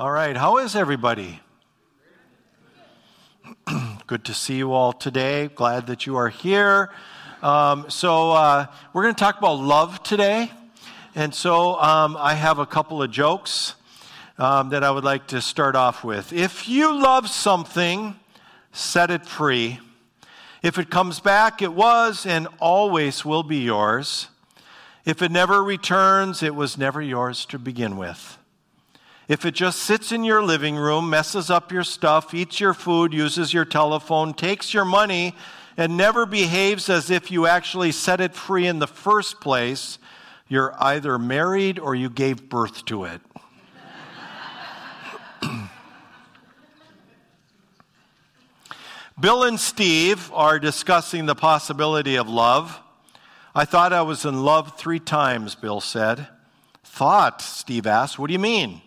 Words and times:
All 0.00 0.10
right, 0.10 0.34
how 0.34 0.56
is 0.56 0.76
everybody? 0.76 1.40
Good 4.06 4.24
to 4.24 4.32
see 4.32 4.56
you 4.56 4.72
all 4.72 4.94
today. 4.94 5.48
Glad 5.48 5.88
that 5.88 6.06
you 6.06 6.16
are 6.16 6.30
here. 6.30 6.88
Um, 7.42 7.84
so, 7.90 8.32
uh, 8.32 8.64
we're 8.94 9.02
going 9.02 9.14
to 9.14 9.20
talk 9.20 9.36
about 9.36 9.56
love 9.56 10.02
today. 10.02 10.50
And 11.14 11.34
so, 11.34 11.78
um, 11.78 12.16
I 12.18 12.32
have 12.32 12.58
a 12.58 12.64
couple 12.64 13.02
of 13.02 13.10
jokes 13.10 13.74
um, 14.38 14.70
that 14.70 14.82
I 14.82 14.90
would 14.90 15.04
like 15.04 15.26
to 15.26 15.42
start 15.42 15.76
off 15.76 16.02
with. 16.02 16.32
If 16.32 16.66
you 16.66 16.98
love 16.98 17.28
something, 17.28 18.18
set 18.72 19.10
it 19.10 19.26
free. 19.26 19.80
If 20.62 20.78
it 20.78 20.88
comes 20.88 21.20
back, 21.20 21.60
it 21.60 21.74
was 21.74 22.24
and 22.24 22.48
always 22.58 23.22
will 23.26 23.42
be 23.42 23.58
yours. 23.58 24.28
If 25.04 25.20
it 25.20 25.30
never 25.30 25.62
returns, 25.62 26.42
it 26.42 26.54
was 26.54 26.78
never 26.78 27.02
yours 27.02 27.44
to 27.44 27.58
begin 27.58 27.98
with. 27.98 28.38
If 29.30 29.46
it 29.46 29.54
just 29.54 29.78
sits 29.78 30.10
in 30.10 30.24
your 30.24 30.42
living 30.42 30.74
room, 30.74 31.08
messes 31.08 31.50
up 31.50 31.70
your 31.70 31.84
stuff, 31.84 32.34
eats 32.34 32.58
your 32.58 32.74
food, 32.74 33.12
uses 33.12 33.54
your 33.54 33.64
telephone, 33.64 34.34
takes 34.34 34.74
your 34.74 34.84
money, 34.84 35.36
and 35.76 35.96
never 35.96 36.26
behaves 36.26 36.88
as 36.88 37.12
if 37.12 37.30
you 37.30 37.46
actually 37.46 37.92
set 37.92 38.20
it 38.20 38.34
free 38.34 38.66
in 38.66 38.80
the 38.80 38.88
first 38.88 39.40
place, 39.40 40.00
you're 40.48 40.74
either 40.82 41.16
married 41.16 41.78
or 41.78 41.94
you 41.94 42.10
gave 42.10 42.48
birth 42.48 42.84
to 42.86 43.04
it. 43.04 43.20
Bill 49.20 49.44
and 49.44 49.60
Steve 49.60 50.32
are 50.32 50.58
discussing 50.58 51.26
the 51.26 51.36
possibility 51.36 52.16
of 52.16 52.28
love. 52.28 52.80
I 53.54 53.64
thought 53.64 53.92
I 53.92 54.02
was 54.02 54.24
in 54.24 54.42
love 54.42 54.76
three 54.76 54.98
times, 54.98 55.54
Bill 55.54 55.80
said. 55.80 56.26
Thought, 56.82 57.40
Steve 57.40 57.86
asked. 57.86 58.18
What 58.18 58.26
do 58.26 58.32
you 58.32 58.40
mean? 58.40 58.82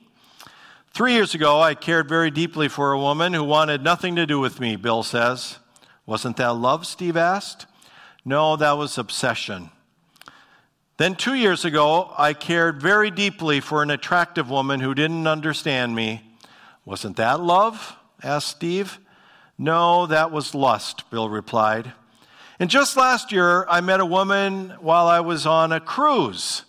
Three 0.93 1.13
years 1.13 1.33
ago, 1.33 1.59
I 1.59 1.73
cared 1.73 2.07
very 2.07 2.29
deeply 2.29 2.67
for 2.67 2.91
a 2.91 2.99
woman 2.99 3.33
who 3.33 3.43
wanted 3.43 3.83
nothing 3.83 4.15
to 4.15 4.27
do 4.27 4.39
with 4.39 4.59
me, 4.59 4.75
Bill 4.75 5.01
says. 5.01 5.57
Wasn't 6.05 6.37
that 6.37 6.53
love? 6.53 6.85
Steve 6.85 7.17
asked. 7.17 7.65
No, 8.23 8.55
that 8.57 8.73
was 8.73 8.99
obsession. 8.99 9.71
Then, 10.97 11.15
two 11.15 11.33
years 11.33 11.65
ago, 11.65 12.13
I 12.15 12.33
cared 12.33 12.79
very 12.79 13.09
deeply 13.09 13.59
for 13.59 13.81
an 13.81 13.89
attractive 13.89 14.51
woman 14.51 14.81
who 14.81 14.93
didn't 14.93 15.25
understand 15.25 15.95
me. 15.95 16.21
Wasn't 16.85 17.17
that 17.17 17.39
love? 17.39 17.95
asked 18.21 18.49
Steve. 18.49 18.99
No, 19.57 20.05
that 20.05 20.29
was 20.29 20.53
lust, 20.53 21.09
Bill 21.09 21.27
replied. 21.27 21.91
And 22.59 22.69
just 22.69 22.95
last 22.95 23.31
year, 23.31 23.65
I 23.67 23.81
met 23.81 23.99
a 23.99 24.05
woman 24.05 24.75
while 24.79 25.07
I 25.07 25.21
was 25.21 25.47
on 25.47 25.71
a 25.71 25.79
cruise. 25.79 26.65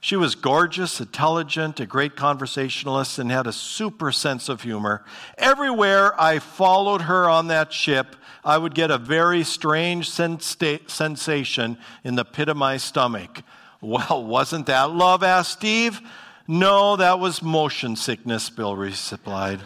She 0.00 0.16
was 0.16 0.34
gorgeous, 0.34 1.00
intelligent, 1.00 1.80
a 1.80 1.86
great 1.86 2.14
conversationalist, 2.14 3.18
and 3.18 3.30
had 3.30 3.46
a 3.46 3.52
super 3.52 4.12
sense 4.12 4.48
of 4.48 4.62
humor. 4.62 5.04
Everywhere 5.36 6.18
I 6.20 6.38
followed 6.38 7.02
her 7.02 7.28
on 7.28 7.48
that 7.48 7.72
ship, 7.72 8.14
I 8.44 8.58
would 8.58 8.74
get 8.74 8.90
a 8.90 8.98
very 8.98 9.42
strange 9.42 10.08
sensa- 10.08 10.88
sensation 10.88 11.78
in 12.04 12.14
the 12.14 12.24
pit 12.24 12.48
of 12.48 12.56
my 12.56 12.76
stomach. 12.76 13.42
Well, 13.80 14.24
wasn't 14.24 14.66
that 14.66 14.90
love? 14.90 15.22
asked 15.22 15.52
Steve. 15.52 16.00
No, 16.46 16.96
that 16.96 17.18
was 17.18 17.42
motion 17.42 17.94
sickness, 17.94 18.50
Bill 18.50 18.74
replied. 18.76 19.60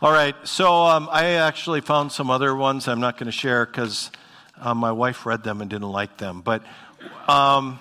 All 0.00 0.12
right, 0.12 0.34
so 0.44 0.84
um, 0.84 1.08
I 1.10 1.24
actually 1.32 1.80
found 1.80 2.12
some 2.12 2.30
other 2.30 2.54
ones 2.54 2.88
I'm 2.88 3.00
not 3.00 3.18
going 3.18 3.26
to 3.26 3.32
share 3.32 3.66
because 3.66 4.10
um, 4.60 4.78
my 4.78 4.92
wife 4.92 5.26
read 5.26 5.42
them 5.42 5.60
and 5.60 5.68
didn't 5.68 5.90
like 5.90 6.18
them. 6.18 6.40
But 6.40 6.62
um, 7.28 7.78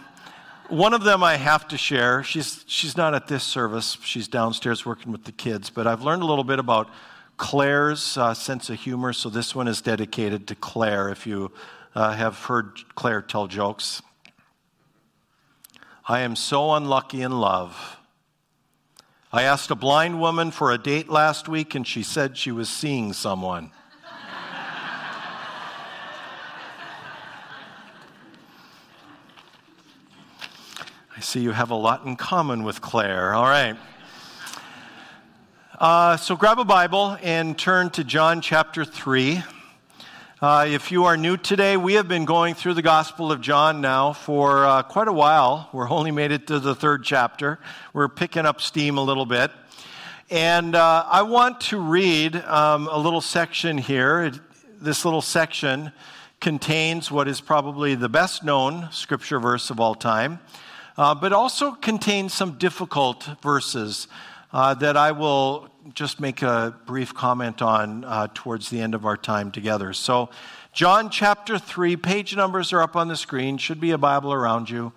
one 0.70 0.94
of 0.94 1.04
them 1.04 1.24
I 1.24 1.38
have 1.38 1.68
to 1.70 1.78
share. 1.78 2.24
She's, 2.24 2.64
she's 2.68 2.98
not 2.98 3.14
at 3.14 3.28
this 3.28 3.44
service, 3.44 3.98
she's 4.04 4.28
downstairs 4.28 4.86
working 4.86 5.12
with 5.12 5.24
the 5.24 5.32
kids. 5.32 5.70
But 5.70 5.88
I've 5.88 6.02
learned 6.02 6.22
a 6.22 6.26
little 6.26 6.44
bit 6.44 6.60
about 6.60 6.90
Claire's 7.38 8.18
uh, 8.18 8.34
sense 8.34 8.70
of 8.70 8.80
humor, 8.80 9.14
so 9.14 9.30
this 9.30 9.54
one 9.54 9.68
is 9.68 9.82
dedicated 9.82 10.48
to 10.48 10.56
Claire 10.56 11.10
if 11.10 11.28
you 11.28 11.52
uh, 11.96 12.14
have 12.14 12.38
heard 12.46 12.80
Claire 12.96 13.22
tell 13.22 13.48
jokes. 13.48 14.02
I 16.08 16.22
am 16.22 16.36
so 16.36 16.74
unlucky 16.74 17.22
in 17.22 17.40
love. 17.40 17.98
I 19.32 19.44
asked 19.44 19.72
a 19.72 19.76
blind 19.76 20.20
woman 20.22 20.52
for 20.52 20.72
a 20.72 20.78
date 20.78 21.10
last 21.10 21.50
week, 21.50 21.76
and 21.76 21.86
she 21.86 22.02
said 22.02 22.38
she 22.38 22.52
was 22.52 22.70
seeing 22.70 23.14
someone. 23.14 23.72
I 31.18 31.20
see 31.20 31.40
you 31.40 31.50
have 31.50 31.72
a 31.72 31.76
lot 31.76 32.06
in 32.06 32.16
common 32.16 32.62
with 32.62 32.80
Claire. 32.80 33.34
All 33.34 33.46
right. 33.46 33.76
Uh, 35.80 36.16
so 36.16 36.36
grab 36.36 36.60
a 36.60 36.64
Bible 36.64 37.18
and 37.24 37.58
turn 37.58 37.90
to 37.92 38.04
John 38.04 38.40
chapter 38.40 38.86
3. 38.86 39.42
Uh, 40.40 40.68
if 40.70 40.92
you 40.92 41.06
are 41.06 41.18
new 41.18 41.36
today, 41.36 41.76
we 41.76 41.96
have 41.96 42.08
been 42.08 42.26
going 42.26 42.54
through 42.54 42.76
the 42.76 42.84
Gospel 42.84 43.32
of 43.32 43.42
John 43.42 43.82
now 43.82 44.14
for 44.14 44.64
uh, 44.64 44.84
quite 44.84 45.08
a 45.08 45.12
while. 45.12 45.70
We're 45.74 45.90
only 45.90 46.12
made 46.12 46.32
it 46.32 46.46
to 46.48 46.60
the 46.60 46.76
third 46.76 47.04
chapter. 47.04 47.58
We're 47.94 48.10
picking 48.10 48.46
up 48.46 48.62
steam 48.62 49.00
a 49.00 49.04
little 49.04 49.26
bit. 49.26 49.50
And 50.30 50.76
uh, 50.76 51.04
I 51.10 51.24
want 51.24 51.62
to 51.62 51.80
read 51.80 52.36
um, 52.36 52.88
a 52.92 53.00
little 53.00 53.22
section 53.22 53.80
here. 53.80 54.22
It, 54.26 54.40
this 54.80 55.04
little 55.04 55.24
section 55.24 55.92
contains 56.40 57.10
what 57.10 57.28
is 57.28 57.42
probably 57.42 57.96
the 57.96 58.08
best 58.08 58.44
known 58.44 58.88
scripture 58.92 59.40
verse 59.40 59.72
of 59.72 59.80
all 59.80 59.96
time, 59.96 60.40
uh, 60.98 61.14
but 61.14 61.32
also 61.32 61.72
contains 61.72 62.34
some 62.34 62.58
difficult 62.58 63.30
verses 63.42 64.08
uh, 64.52 64.74
that 64.74 64.98
I 64.98 65.12
will 65.12 65.70
just 65.94 66.20
make 66.20 66.42
a 66.42 66.76
brief 66.86 67.14
comment 67.14 67.62
on 67.62 68.04
uh, 68.04 68.28
towards 68.34 68.70
the 68.70 68.82
end 68.82 68.96
of 68.96 69.06
our 69.06 69.18
time 69.18 69.52
together. 69.52 69.94
So, 69.94 70.30
John 70.74 71.10
chapter 71.10 71.58
3, 71.58 71.96
page 71.96 72.36
numbers 72.36 72.72
are 72.72 72.82
up 72.82 72.96
on 72.96 73.08
the 73.08 73.16
screen, 73.16 73.58
should 73.58 73.80
be 73.80 73.92
a 73.92 73.98
Bible 73.98 74.32
around 74.32 74.70
you, 74.70 74.94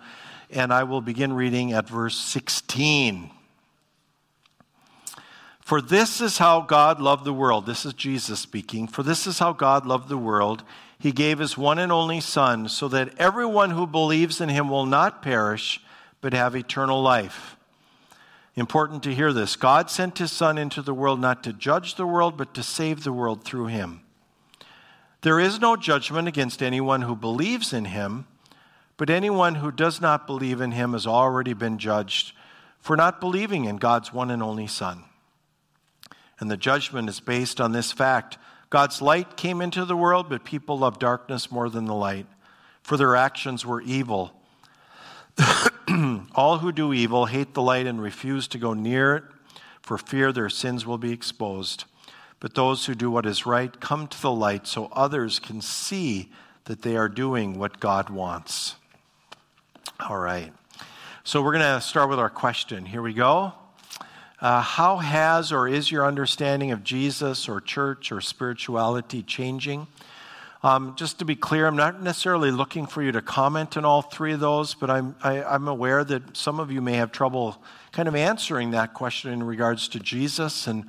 and 0.49 0.71
I 0.71 0.83
will 0.83 1.01
begin 1.01 1.33
reading 1.33 1.73
at 1.73 1.89
verse 1.89 2.17
16. 2.17 3.31
For 5.61 5.81
this 5.81 6.19
is 6.21 6.37
how 6.37 6.61
God 6.61 6.99
loved 6.99 7.23
the 7.23 7.33
world. 7.33 7.65
This 7.65 7.85
is 7.85 7.93
Jesus 7.93 8.39
speaking. 8.39 8.87
For 8.87 9.03
this 9.03 9.25
is 9.25 9.39
how 9.39 9.53
God 9.53 9.85
loved 9.85 10.09
the 10.09 10.17
world. 10.17 10.63
He 10.99 11.11
gave 11.11 11.39
his 11.39 11.57
one 11.57 11.79
and 11.79 11.91
only 11.91 12.19
Son, 12.19 12.67
so 12.67 12.87
that 12.89 13.17
everyone 13.17 13.71
who 13.71 13.87
believes 13.87 14.39
in 14.39 14.49
him 14.49 14.69
will 14.69 14.85
not 14.85 15.21
perish, 15.21 15.81
but 16.21 16.33
have 16.33 16.55
eternal 16.55 17.01
life. 17.01 17.57
Important 18.55 19.03
to 19.03 19.15
hear 19.15 19.33
this. 19.33 19.55
God 19.55 19.89
sent 19.89 20.17
his 20.17 20.31
Son 20.31 20.57
into 20.57 20.81
the 20.81 20.93
world 20.93 21.19
not 21.19 21.43
to 21.43 21.53
judge 21.53 21.95
the 21.95 22.05
world, 22.05 22.37
but 22.37 22.53
to 22.53 22.63
save 22.63 23.03
the 23.03 23.13
world 23.13 23.43
through 23.43 23.67
him. 23.67 24.01
There 25.21 25.39
is 25.39 25.59
no 25.59 25.75
judgment 25.75 26.27
against 26.27 26.63
anyone 26.63 27.03
who 27.03 27.15
believes 27.15 27.73
in 27.73 27.85
him, 27.85 28.25
but 28.97 29.09
anyone 29.09 29.55
who 29.55 29.71
does 29.71 30.01
not 30.01 30.27
believe 30.27 30.61
in 30.61 30.71
him 30.71 30.93
has 30.93 31.07
already 31.07 31.53
been 31.53 31.77
judged 31.77 32.33
for 32.79 32.97
not 32.97 33.21
believing 33.21 33.65
in 33.65 33.77
God's 33.77 34.11
one 34.11 34.31
and 34.31 34.43
only 34.43 34.67
Son. 34.67 35.03
And 36.39 36.49
the 36.49 36.57
judgment 36.57 37.07
is 37.07 37.19
based 37.19 37.61
on 37.61 37.71
this 37.71 37.91
fact 37.91 38.37
God's 38.71 39.01
light 39.01 39.35
came 39.35 39.61
into 39.61 39.83
the 39.85 39.97
world, 39.97 40.29
but 40.29 40.45
people 40.45 40.79
loved 40.79 41.01
darkness 41.01 41.51
more 41.51 41.69
than 41.69 41.85
the 41.85 41.93
light, 41.93 42.25
for 42.81 42.95
their 42.95 43.15
actions 43.15 43.65
were 43.65 43.81
evil. 43.81 44.33
All 46.35 46.59
who 46.59 46.71
do 46.71 46.93
evil 46.93 47.25
hate 47.25 47.53
the 47.53 47.61
light 47.61 47.85
and 47.85 48.01
refuse 48.01 48.47
to 48.49 48.57
go 48.57 48.73
near 48.73 49.15
it 49.15 49.23
for 49.81 49.97
fear 49.97 50.31
their 50.31 50.49
sins 50.49 50.85
will 50.85 50.97
be 50.97 51.11
exposed. 51.11 51.85
But 52.39 52.55
those 52.55 52.85
who 52.85 52.95
do 52.95 53.11
what 53.11 53.25
is 53.25 53.45
right 53.45 53.79
come 53.79 54.07
to 54.07 54.21
the 54.21 54.31
light 54.31 54.67
so 54.67 54.89
others 54.93 55.39
can 55.39 55.61
see 55.61 56.31
that 56.65 56.81
they 56.81 56.95
are 56.95 57.09
doing 57.09 57.57
what 57.57 57.79
God 57.79 58.09
wants. 58.09 58.75
All 59.99 60.17
right. 60.17 60.53
So 61.23 61.41
we're 61.41 61.53
going 61.53 61.75
to 61.75 61.81
start 61.81 62.09
with 62.09 62.19
our 62.19 62.29
question. 62.29 62.85
Here 62.85 63.01
we 63.01 63.13
go. 63.13 63.53
Uh, 64.39 64.61
how 64.61 64.97
has 64.97 65.51
or 65.51 65.67
is 65.67 65.91
your 65.91 66.05
understanding 66.05 66.71
of 66.71 66.83
Jesus 66.83 67.47
or 67.47 67.61
church 67.61 68.11
or 68.11 68.21
spirituality 68.21 69.21
changing? 69.21 69.85
Um, 70.63 70.93
just 70.95 71.17
to 71.17 71.25
be 71.25 71.35
clear, 71.35 71.65
I'm 71.65 71.75
not 71.75 72.03
necessarily 72.03 72.51
looking 72.51 72.85
for 72.85 73.01
you 73.01 73.11
to 73.13 73.21
comment 73.21 73.77
on 73.77 73.85
all 73.85 74.03
three 74.03 74.33
of 74.33 74.39
those, 74.39 74.75
but 74.75 74.91
I'm, 74.91 75.15
I, 75.23 75.41
i 75.41 75.55
am 75.55 75.67
aware 75.67 76.03
that 76.03 76.37
some 76.37 76.59
of 76.59 76.71
you 76.71 76.81
may 76.81 76.93
have 76.93 77.11
trouble 77.11 77.59
kind 77.91 78.07
of 78.07 78.15
answering 78.15 78.69
that 78.71 78.93
question 78.93 79.31
in 79.31 79.41
regards 79.41 79.87
to 79.89 79.99
Jesus 79.99 80.67
and 80.67 80.85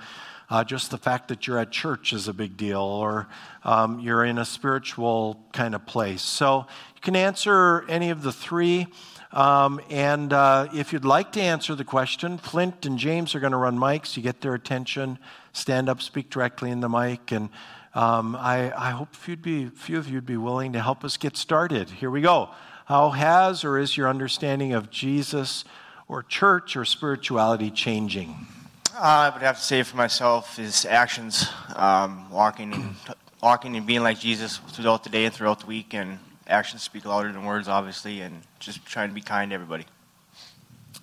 uh, 0.50 0.62
just 0.62 0.90
the 0.90 0.98
fact 0.98 1.28
that 1.28 1.46
you're 1.46 1.58
at 1.58 1.70
church 1.70 2.12
is 2.12 2.28
a 2.28 2.34
big 2.34 2.58
deal 2.58 2.82
or 2.82 3.28
um, 3.64 3.98
you're 4.00 4.22
in 4.26 4.36
a 4.36 4.44
spiritual 4.44 5.42
kind 5.54 5.74
of 5.74 5.86
place. 5.86 6.20
So 6.20 6.66
you 6.94 7.00
can 7.00 7.16
answer 7.16 7.86
any 7.88 8.10
of 8.10 8.22
the 8.22 8.32
three. 8.32 8.88
Um, 9.32 9.80
and 9.88 10.34
uh, 10.34 10.68
if 10.74 10.92
you'd 10.92 11.06
like 11.06 11.32
to 11.32 11.40
answer 11.40 11.74
the 11.74 11.84
question, 11.84 12.36
Flint 12.36 12.84
and 12.84 12.98
James 12.98 13.34
are 13.34 13.40
going 13.40 13.52
to 13.52 13.56
run 13.56 13.78
mics. 13.78 14.18
You 14.18 14.22
get 14.22 14.42
their 14.42 14.52
attention, 14.52 15.18
stand 15.54 15.88
up, 15.88 16.02
speak 16.02 16.28
directly 16.28 16.70
in 16.70 16.80
the 16.80 16.90
mic, 16.90 17.32
and 17.32 17.48
um, 17.94 18.36
I, 18.36 18.72
I, 18.72 18.90
hope 18.90 19.12
a 19.12 19.16
few, 19.16 19.70
few 19.70 19.98
of 19.98 20.08
you 20.08 20.14
would 20.14 20.26
be 20.26 20.38
willing 20.38 20.72
to 20.72 20.80
help 20.80 21.04
us 21.04 21.18
get 21.18 21.36
started. 21.36 21.90
Here 21.90 22.10
we 22.10 22.22
go. 22.22 22.48
How 22.86 23.10
has 23.10 23.64
or 23.64 23.78
is 23.78 23.96
your 23.96 24.08
understanding 24.08 24.72
of 24.72 24.90
Jesus 24.90 25.64
or 26.08 26.22
church 26.22 26.74
or 26.74 26.84
spirituality 26.84 27.70
changing? 27.70 28.46
Uh, 28.94 29.00
I 29.00 29.30
would 29.30 29.42
have 29.42 29.56
to 29.56 29.62
say 29.62 29.82
for 29.82 29.96
myself 29.96 30.58
is 30.58 30.84
actions, 30.84 31.48
um, 31.76 32.30
walking 32.30 32.72
and 32.72 32.94
walking 33.42 33.76
and 33.76 33.86
being 33.86 34.02
like 34.02 34.18
Jesus 34.18 34.58
throughout 34.68 35.04
the 35.04 35.10
day 35.10 35.26
and 35.26 35.34
throughout 35.34 35.60
the 35.60 35.66
week, 35.66 35.94
and 35.94 36.18
actions 36.46 36.82
speak 36.82 37.04
louder 37.04 37.32
than 37.32 37.44
words, 37.44 37.68
obviously, 37.68 38.20
and 38.20 38.42
just 38.58 38.84
trying 38.86 39.08
to 39.08 39.14
be 39.14 39.20
kind 39.20 39.50
to 39.50 39.54
everybody. 39.54 39.86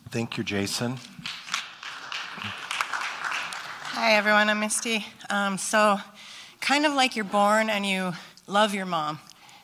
Thank 0.09 0.37
you, 0.37 0.43
Jason. 0.43 0.97
Hi, 3.91 4.13
everyone. 4.13 4.49
I'm 4.49 4.59
Misty. 4.59 5.05
Um, 5.29 5.57
so, 5.57 5.99
kind 6.69 6.85
of 6.85 6.93
like 6.93 7.15
you're 7.15 7.25
born 7.25 7.67
and 7.67 7.83
you 7.83 8.13
love 8.45 8.75
your 8.75 8.85
mom. 8.85 9.17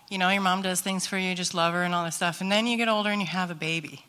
You 0.10 0.18
know, 0.18 0.28
your 0.32 0.42
mom 0.42 0.64
does 0.64 0.82
things 0.82 1.06
for 1.06 1.20
you, 1.20 1.36
just 1.36 1.54
love 1.54 1.72
her 1.76 1.84
and 1.84 1.94
all 1.94 2.04
this 2.04 2.16
stuff. 2.16 2.42
And 2.42 2.52
then 2.52 2.66
you 2.66 2.78
get 2.78 2.88
older 2.88 3.12
and 3.12 3.22
you 3.22 3.28
have 3.28 3.52
a 3.52 3.56
baby. 3.56 4.04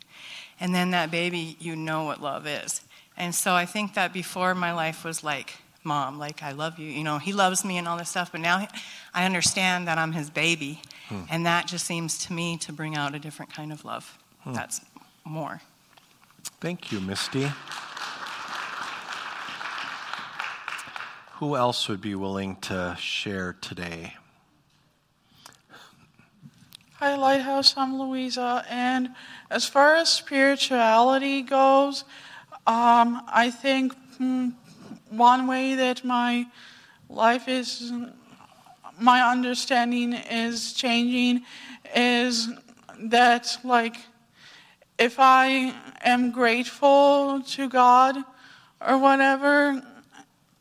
And 0.59 0.73
then 0.73 0.89
that 0.91 1.11
baby, 1.11 1.57
you 1.59 1.75
know 1.75 2.05
what 2.05 2.23
love 2.23 2.47
is. 2.47 2.81
And 3.15 3.35
so 3.35 3.53
I 3.53 3.67
think 3.67 3.93
that 3.93 4.13
before 4.13 4.55
my 4.55 4.73
life 4.73 5.03
was 5.03 5.23
like, 5.23 5.53
mom, 5.83 6.17
like, 6.17 6.41
I 6.41 6.53
love 6.53 6.79
you. 6.79 6.89
You 6.89 7.03
know, 7.03 7.19
he 7.19 7.33
loves 7.33 7.63
me 7.63 7.77
and 7.77 7.87
all 7.87 7.97
this 7.97 8.09
stuff. 8.09 8.31
But 8.31 8.41
now 8.41 8.67
I 9.13 9.25
understand 9.27 9.87
that 9.87 9.99
I'm 9.99 10.13
his 10.13 10.31
baby. 10.31 10.81
Hmm. 11.07 11.21
And 11.29 11.45
that 11.45 11.67
just 11.67 11.85
seems 11.85 12.17
to 12.25 12.33
me 12.33 12.57
to 12.57 12.73
bring 12.73 12.95
out 12.95 13.13
a 13.13 13.19
different 13.19 13.53
kind 13.53 13.71
of 13.71 13.85
love. 13.85 14.17
Hmm. 14.39 14.53
That's 14.53 14.81
more. 15.23 15.61
Thank 16.59 16.91
you, 16.91 16.99
Misty. 16.99 17.51
Who 21.39 21.55
else 21.55 21.87
would 21.87 22.01
be 22.01 22.15
willing 22.15 22.55
to 22.61 22.97
share 22.99 23.55
today? 23.61 24.15
Hi, 26.93 27.15
Lighthouse. 27.15 27.75
I'm 27.77 27.99
Louisa. 27.99 28.65
And 28.67 29.09
as 29.51 29.63
far 29.63 29.93
as 29.93 30.11
spirituality 30.11 31.43
goes, 31.43 32.05
um, 32.65 33.21
I 33.27 33.51
think 33.51 33.93
mm, 34.19 34.51
one 35.11 35.45
way 35.45 35.75
that 35.75 36.03
my 36.03 36.47
life 37.07 37.47
is, 37.47 37.93
my 38.99 39.21
understanding 39.21 40.13
is 40.13 40.73
changing 40.73 41.43
is 41.95 42.49
that, 42.99 43.59
like, 43.63 43.97
if 44.97 45.19
I 45.19 45.71
am 46.01 46.31
grateful 46.31 47.43
to 47.49 47.69
God 47.69 48.17
or 48.81 48.97
whatever, 48.97 49.83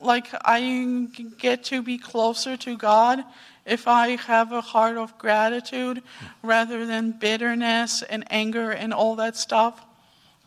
like 0.01 0.29
I 0.45 1.09
get 1.39 1.65
to 1.65 1.83
be 1.83 1.99
closer 1.99 2.57
to 2.57 2.77
God 2.77 3.25
if 3.65 3.89
I 3.89 4.11
have 4.17 4.53
a 4.53 4.61
heart 4.61 4.97
of 4.97 5.19
gratitude 5.19 6.03
rather 6.43 6.87
than 6.87 7.13
bitterness 7.13 8.03
and 8.03 8.25
anger 8.31 8.71
and 8.71 8.93
all 8.93 9.17
that 9.17 9.37
stuff. 9.37 9.85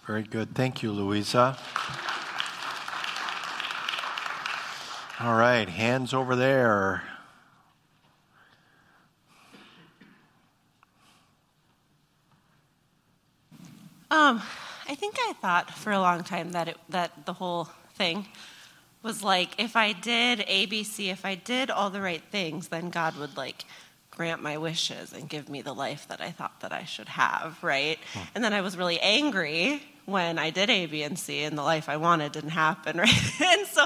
Very 0.05 0.23
good. 0.23 0.55
Thank 0.55 0.81
you, 0.81 0.91
Louisa. 0.91 1.57
All 5.19 5.35
right, 5.35 5.67
hands 5.67 6.13
over 6.13 6.35
there. 6.35 7.03
Um, 14.11 14.41
I 14.87 14.95
think 14.95 15.17
I 15.19 15.33
thought 15.33 15.69
for 15.71 15.91
a 15.91 15.99
long 15.99 16.23
time 16.23 16.53
that 16.53 16.69
it, 16.69 16.77
that 16.89 17.25
the 17.25 17.33
whole 17.33 17.65
thing 17.93 18.25
was 19.01 19.23
like 19.23 19.59
if 19.59 19.75
I 19.75 19.93
did 19.93 20.39
ABC, 20.39 21.11
if 21.11 21.25
I 21.25 21.35
did 21.35 21.69
all 21.69 21.89
the 21.89 22.01
right 22.01 22.23
things, 22.31 22.67
then 22.67 22.89
God 22.89 23.17
would 23.17 23.37
like 23.37 23.65
grant 24.11 24.43
my 24.43 24.57
wishes 24.57 25.13
and 25.13 25.29
give 25.29 25.47
me 25.47 25.61
the 25.61 25.71
life 25.73 26.07
that 26.09 26.19
I 26.19 26.31
thought 26.31 26.59
that 26.59 26.73
I 26.73 26.83
should 26.83 27.07
have, 27.07 27.57
right? 27.63 27.97
Hmm. 28.13 28.19
And 28.35 28.43
then 28.43 28.53
I 28.53 28.61
was 28.61 28.75
really 28.75 28.99
angry 28.99 29.81
when 30.05 30.37
I 30.37 30.49
did 30.49 30.69
A, 30.69 30.87
B, 30.87 31.03
and 31.03 31.17
C, 31.17 31.43
and 31.43 31.57
the 31.57 31.63
life 31.63 31.87
I 31.87 31.97
wanted 31.97 32.33
didn't 32.33 32.49
happen, 32.49 32.97
right? 32.99 33.41
and 33.41 33.65
so 33.67 33.85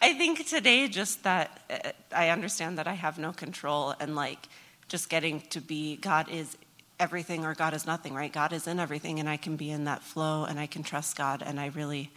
I 0.00 0.14
think 0.14 0.46
today, 0.46 0.88
just 0.88 1.24
that 1.24 1.60
uh, 1.68 1.90
I 2.14 2.30
understand 2.30 2.78
that 2.78 2.86
I 2.86 2.94
have 2.94 3.18
no 3.18 3.32
control, 3.32 3.94
and 4.00 4.16
like 4.16 4.48
just 4.88 5.10
getting 5.10 5.42
to 5.50 5.60
be 5.60 5.96
God 5.96 6.30
is 6.30 6.56
everything 6.98 7.44
or 7.44 7.54
God 7.54 7.74
is 7.74 7.86
nothing, 7.86 8.14
right? 8.14 8.32
God 8.32 8.52
is 8.52 8.66
in 8.66 8.80
everything, 8.80 9.20
and 9.20 9.28
I 9.28 9.36
can 9.36 9.56
be 9.56 9.70
in 9.70 9.84
that 9.84 10.02
flow, 10.02 10.44
and 10.44 10.58
I 10.58 10.66
can 10.66 10.82
trust 10.82 11.18
God, 11.18 11.42
and 11.44 11.60
I 11.60 11.66
really, 11.66 12.10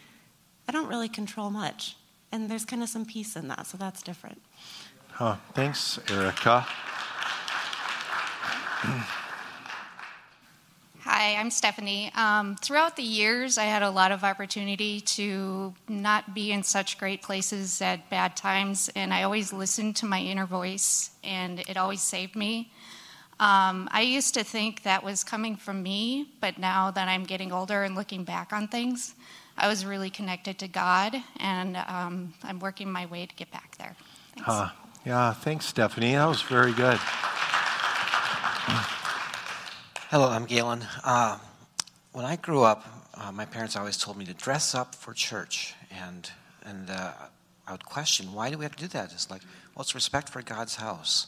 I 0.69 0.71
don't 0.71 0.87
really 0.87 1.09
control 1.09 1.49
much 1.49 1.97
and 2.31 2.49
there's 2.49 2.65
kind 2.65 2.83
of 2.83 2.89
some 2.89 3.05
peace 3.05 3.35
in 3.35 3.47
that, 3.47 3.67
so 3.67 3.77
that's 3.77 4.01
different. 4.01 4.41
Huh. 5.11 5.37
Thanks, 5.53 5.99
Erica. 6.11 6.65
Hi, 11.01 11.35
I'm 11.35 11.49
Stephanie. 11.49 12.11
Um, 12.15 12.55
throughout 12.57 12.95
the 12.95 13.01
years, 13.01 13.57
I 13.57 13.63
had 13.63 13.81
a 13.81 13.89
lot 13.89 14.11
of 14.11 14.23
opportunity 14.23 14.99
to 15.01 15.73
not 15.87 16.35
be 16.35 16.51
in 16.51 16.61
such 16.63 16.97
great 16.99 17.21
places 17.21 17.81
at 17.81 18.09
bad 18.09 18.35
times, 18.35 18.89
and 18.95 19.13
I 19.13 19.23
always 19.23 19.51
listened 19.51 19.95
to 19.95 20.05
my 20.05 20.19
inner 20.19 20.45
voice, 20.45 21.11
and 21.23 21.61
it 21.61 21.77
always 21.77 22.01
saved 22.01 22.35
me. 22.35 22.71
Um, 23.39 23.87
I 23.91 24.01
used 24.01 24.33
to 24.33 24.43
think 24.43 24.83
that 24.83 25.03
was 25.03 25.23
coming 25.23 25.55
from 25.55 25.81
me, 25.81 26.29
but 26.41 26.57
now 26.57 26.91
that 26.91 27.07
I'm 27.07 27.23
getting 27.23 27.51
older 27.51 27.83
and 27.83 27.95
looking 27.95 28.23
back 28.23 28.51
on 28.51 28.67
things, 28.67 29.15
I 29.57 29.67
was 29.67 29.85
really 29.85 30.11
connected 30.11 30.59
to 30.59 30.67
God, 30.67 31.15
and 31.39 31.77
um, 31.77 32.35
I'm 32.43 32.59
working 32.59 32.91
my 32.91 33.07
way 33.07 33.25
to 33.25 33.35
get 33.35 33.49
back 33.49 33.75
there. 33.77 33.95
Thanks. 34.35 34.49
Uh, 34.49 34.69
yeah, 35.03 35.33
thanks, 35.33 35.65
Stephanie. 35.65 36.13
That 36.13 36.27
was 36.27 36.43
very 36.43 36.73
good. 36.73 36.97
Hello, 40.11 40.29
I'm 40.29 40.45
Galen. 40.45 40.85
Uh, 41.03 41.39
when 42.11 42.23
I 42.23 42.35
grew 42.35 42.61
up, 42.61 42.85
uh, 43.15 43.31
my 43.31 43.45
parents 43.45 43.75
always 43.75 43.97
told 43.97 44.15
me 44.15 44.25
to 44.25 44.33
dress 44.35 44.75
up 44.75 44.93
for 44.93 45.13
church, 45.13 45.73
and 45.89 46.29
and 46.63 46.91
uh, 46.91 47.13
I 47.67 47.71
would 47.71 47.85
question 47.85 48.33
why 48.33 48.51
do 48.51 48.59
we 48.59 48.65
have 48.65 48.75
to 48.75 48.83
do 48.83 48.87
that? 48.89 49.11
It's 49.11 49.31
like, 49.31 49.41
well, 49.73 49.81
it's 49.81 49.95
respect 49.95 50.29
for 50.29 50.43
God's 50.43 50.75
house. 50.75 51.27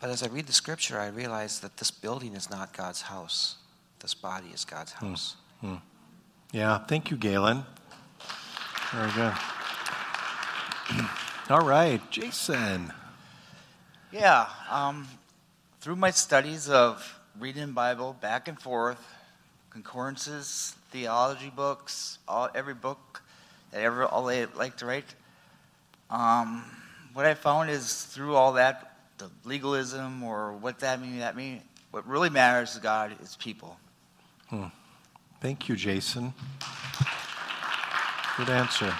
But 0.00 0.10
as 0.10 0.22
I 0.22 0.28
read 0.28 0.46
the 0.46 0.52
scripture, 0.52 1.00
I 1.00 1.08
realize 1.08 1.58
that 1.60 1.78
this 1.78 1.90
building 1.90 2.34
is 2.34 2.48
not 2.48 2.76
God's 2.76 3.02
house. 3.02 3.56
This 4.00 4.14
body 4.14 4.50
is 4.54 4.64
God's 4.64 4.92
hmm. 4.92 5.08
house. 5.08 5.36
Mm. 5.64 5.80
Yeah, 6.52 6.78
thank 6.78 7.10
you, 7.10 7.16
Galen. 7.16 7.64
Very 8.92 9.10
good. 9.12 9.34
All 11.50 11.66
right, 11.66 12.00
Jason. 12.10 12.92
Yeah, 14.12 14.48
um, 14.70 15.08
through 15.80 15.96
my 15.96 16.10
studies 16.10 16.68
of 16.68 17.18
reading 17.38 17.72
Bible 17.72 18.16
back 18.20 18.48
and 18.48 18.58
forth, 18.58 19.04
concordances, 19.70 20.74
theology 20.90 21.50
books, 21.54 22.18
all, 22.26 22.48
every 22.54 22.74
book 22.74 23.22
that 23.72 23.82
ever 23.82 24.06
all 24.06 24.28
I 24.30 24.46
like 24.56 24.76
to 24.78 24.86
write, 24.86 25.14
um, 26.08 26.64
what 27.12 27.26
I 27.26 27.34
found 27.34 27.70
is 27.70 28.04
through 28.04 28.36
all 28.36 28.54
that, 28.54 28.96
the 29.18 29.30
legalism 29.44 30.22
or 30.22 30.52
what 30.52 30.78
that 30.80 31.00
mean, 31.00 31.18
that 31.18 31.36
mean, 31.36 31.60
what 31.90 32.06
really 32.06 32.30
matters 32.30 32.74
to 32.74 32.80
God 32.80 33.16
is 33.22 33.36
people. 33.36 33.76
Hmm. 34.48 34.66
Thank 35.46 35.68
you, 35.68 35.76
Jason. 35.76 36.34
Good 38.36 38.48
answer. 38.48 38.92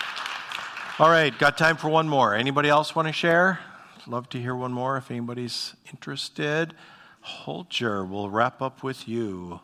All 1.00 1.10
right, 1.10 1.36
got 1.36 1.58
time 1.58 1.76
for 1.76 1.88
one 1.88 2.08
more. 2.08 2.36
Anybody 2.36 2.68
else 2.68 2.94
want 2.94 3.08
to 3.08 3.12
share? 3.12 3.58
Love 4.06 4.28
to 4.28 4.40
hear 4.40 4.54
one 4.54 4.72
more 4.72 4.96
if 4.96 5.10
anybody's 5.10 5.74
interested. 5.90 6.72
Holger, 7.20 8.04
we'll 8.04 8.30
wrap 8.30 8.62
up 8.62 8.84
with 8.84 9.08
you. 9.08 9.58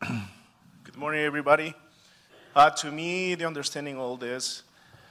Good 0.00 0.96
morning, 0.96 1.24
everybody. 1.24 1.74
Uh, 2.54 2.70
to 2.70 2.92
me, 2.92 3.34
the 3.34 3.46
understanding 3.48 3.96
of 3.96 4.02
all 4.02 4.16
this 4.16 4.62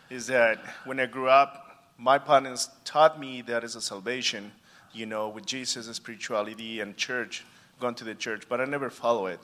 is 0.09 0.27
that 0.27 0.59
when 0.85 0.97
I 0.97 1.07
grew 1.07 1.27
up, 1.27 1.91
my 1.97 2.19
parents 2.19 2.69
taught 2.85 3.19
me 3.19 3.41
that 3.41 3.65
is 3.65 3.75
a 3.75 3.81
salvation, 3.81 4.53
you 4.93 5.07
know, 5.07 5.27
with 5.27 5.45
Jesus, 5.45 5.87
and 5.87 5.95
spirituality, 5.95 6.79
and 6.79 6.95
church, 6.95 7.43
going 7.81 7.95
to 7.95 8.05
the 8.05 8.15
church, 8.15 8.43
but 8.47 8.61
I 8.61 8.63
never 8.63 8.89
follow 8.89 9.25
it 9.25 9.41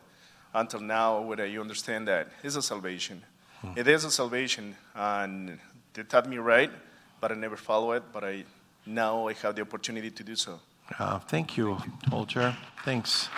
until 0.54 0.80
now 0.80 1.22
whether 1.22 1.46
you 1.46 1.62
understand 1.62 2.08
that 2.08 2.30
it's 2.44 2.56
a 2.56 2.62
salvation. 2.62 3.24
Hmm. 3.62 3.74
It 3.76 3.88
is 3.88 4.04
a 4.04 4.12
salvation, 4.12 4.76
and 4.96 5.60
they 5.94 6.04
taught 6.04 6.28
me 6.28 6.38
right, 6.38 6.72
but 7.20 7.32
I 7.32 7.36
never 7.36 7.58
follow 7.58 7.92
it, 7.94 8.04
but 8.12 8.24
I 8.24 8.44
now 8.86 9.28
I 9.28 9.34
have 9.34 9.56
the 9.56 9.62
opportunity 9.62 10.10
to 10.10 10.24
do 10.24 10.36
so. 10.36 10.60
Uh, 10.98 11.20
thank 11.20 11.58
you, 11.58 11.78
Holger. 12.10 12.56
Thanks. 12.84 13.30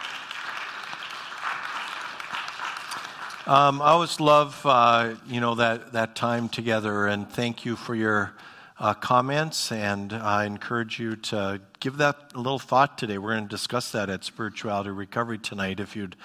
Um, 3.46 3.82
I 3.82 3.90
always 3.90 4.22
love, 4.22 4.62
uh, 4.66 5.16
you 5.28 5.42
know, 5.42 5.56
that, 5.56 5.92
that 5.92 6.16
time 6.16 6.48
together, 6.48 7.08
and 7.08 7.30
thank 7.30 7.66
you 7.66 7.76
for 7.76 7.94
your 7.94 8.34
uh, 8.80 8.94
comments. 8.94 9.70
And 9.70 10.14
I 10.14 10.46
encourage 10.46 10.98
you 10.98 11.18
to 11.18 11.60
give 11.82 11.98
that 11.98 12.32
a 12.34 12.38
little 12.38 12.58
thought 12.58 12.98
today. 12.98 13.18
We're 13.18 13.32
going 13.32 13.44
to 13.44 13.50
discuss 13.50 13.92
that 13.92 14.10
at 14.10 14.24
Spirituality 14.24 14.92
Recovery 14.92 15.40
tonight. 15.40 15.82
If 15.82 15.94
you'd 15.94 16.16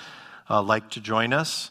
uh, 0.49 0.63
like 0.63 0.91
to 0.91 1.01
join 1.01 1.33
us. 1.33 1.71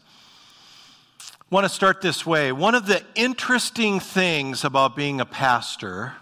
Want 1.49 1.63
to 1.63 1.69
start 1.69 2.01
this 2.01 2.25
way. 2.25 2.51
One 2.51 2.75
of 2.75 2.87
the 2.87 3.03
interesting 3.15 3.99
things 3.99 4.63
about 4.63 4.95
being 4.95 5.21
a 5.21 5.25
pastor 5.25 6.13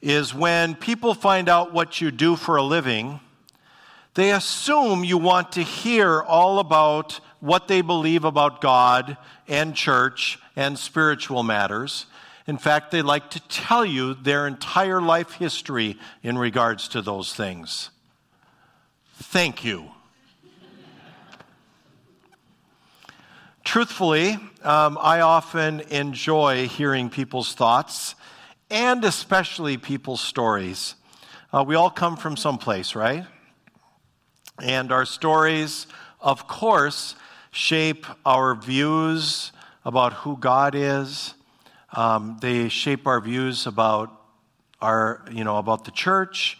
is 0.00 0.34
when 0.34 0.74
people 0.74 1.14
find 1.14 1.48
out 1.48 1.72
what 1.72 2.00
you 2.00 2.10
do 2.10 2.36
for 2.36 2.56
a 2.56 2.62
living, 2.62 3.20
they 4.14 4.32
assume 4.32 5.04
you 5.04 5.18
want 5.18 5.52
to 5.52 5.62
hear 5.62 6.22
all 6.22 6.58
about 6.58 7.20
what 7.40 7.68
they 7.68 7.82
believe 7.82 8.24
about 8.24 8.60
God 8.60 9.16
and 9.46 9.74
church 9.74 10.38
and 10.56 10.78
spiritual 10.78 11.42
matters. 11.42 12.06
In 12.46 12.56
fact, 12.56 12.90
they 12.90 13.02
like 13.02 13.30
to 13.30 13.40
tell 13.48 13.84
you 13.84 14.14
their 14.14 14.46
entire 14.46 15.02
life 15.02 15.32
history 15.32 15.98
in 16.22 16.38
regards 16.38 16.88
to 16.88 17.02
those 17.02 17.34
things. 17.34 17.90
Thank 19.16 19.64
you. 19.64 19.90
Truthfully, 23.66 24.38
um, 24.62 24.96
I 25.00 25.22
often 25.22 25.80
enjoy 25.90 26.68
hearing 26.68 27.10
people's 27.10 27.52
thoughts 27.52 28.14
and 28.70 29.04
especially 29.04 29.76
people's 29.76 30.20
stories. 30.20 30.94
Uh, 31.52 31.64
we 31.66 31.74
all 31.74 31.90
come 31.90 32.16
from 32.16 32.36
someplace, 32.36 32.94
right? 32.94 33.24
And 34.62 34.92
our 34.92 35.04
stories, 35.04 35.88
of 36.20 36.46
course, 36.46 37.16
shape 37.50 38.06
our 38.24 38.54
views 38.54 39.50
about 39.84 40.12
who 40.12 40.36
God 40.36 40.76
is. 40.76 41.34
Um, 41.92 42.38
they 42.40 42.68
shape 42.68 43.04
our 43.08 43.20
views 43.20 43.66
about 43.66 44.12
our, 44.80 45.24
you 45.32 45.42
know, 45.42 45.56
about 45.56 45.84
the 45.84 45.90
church. 45.90 46.56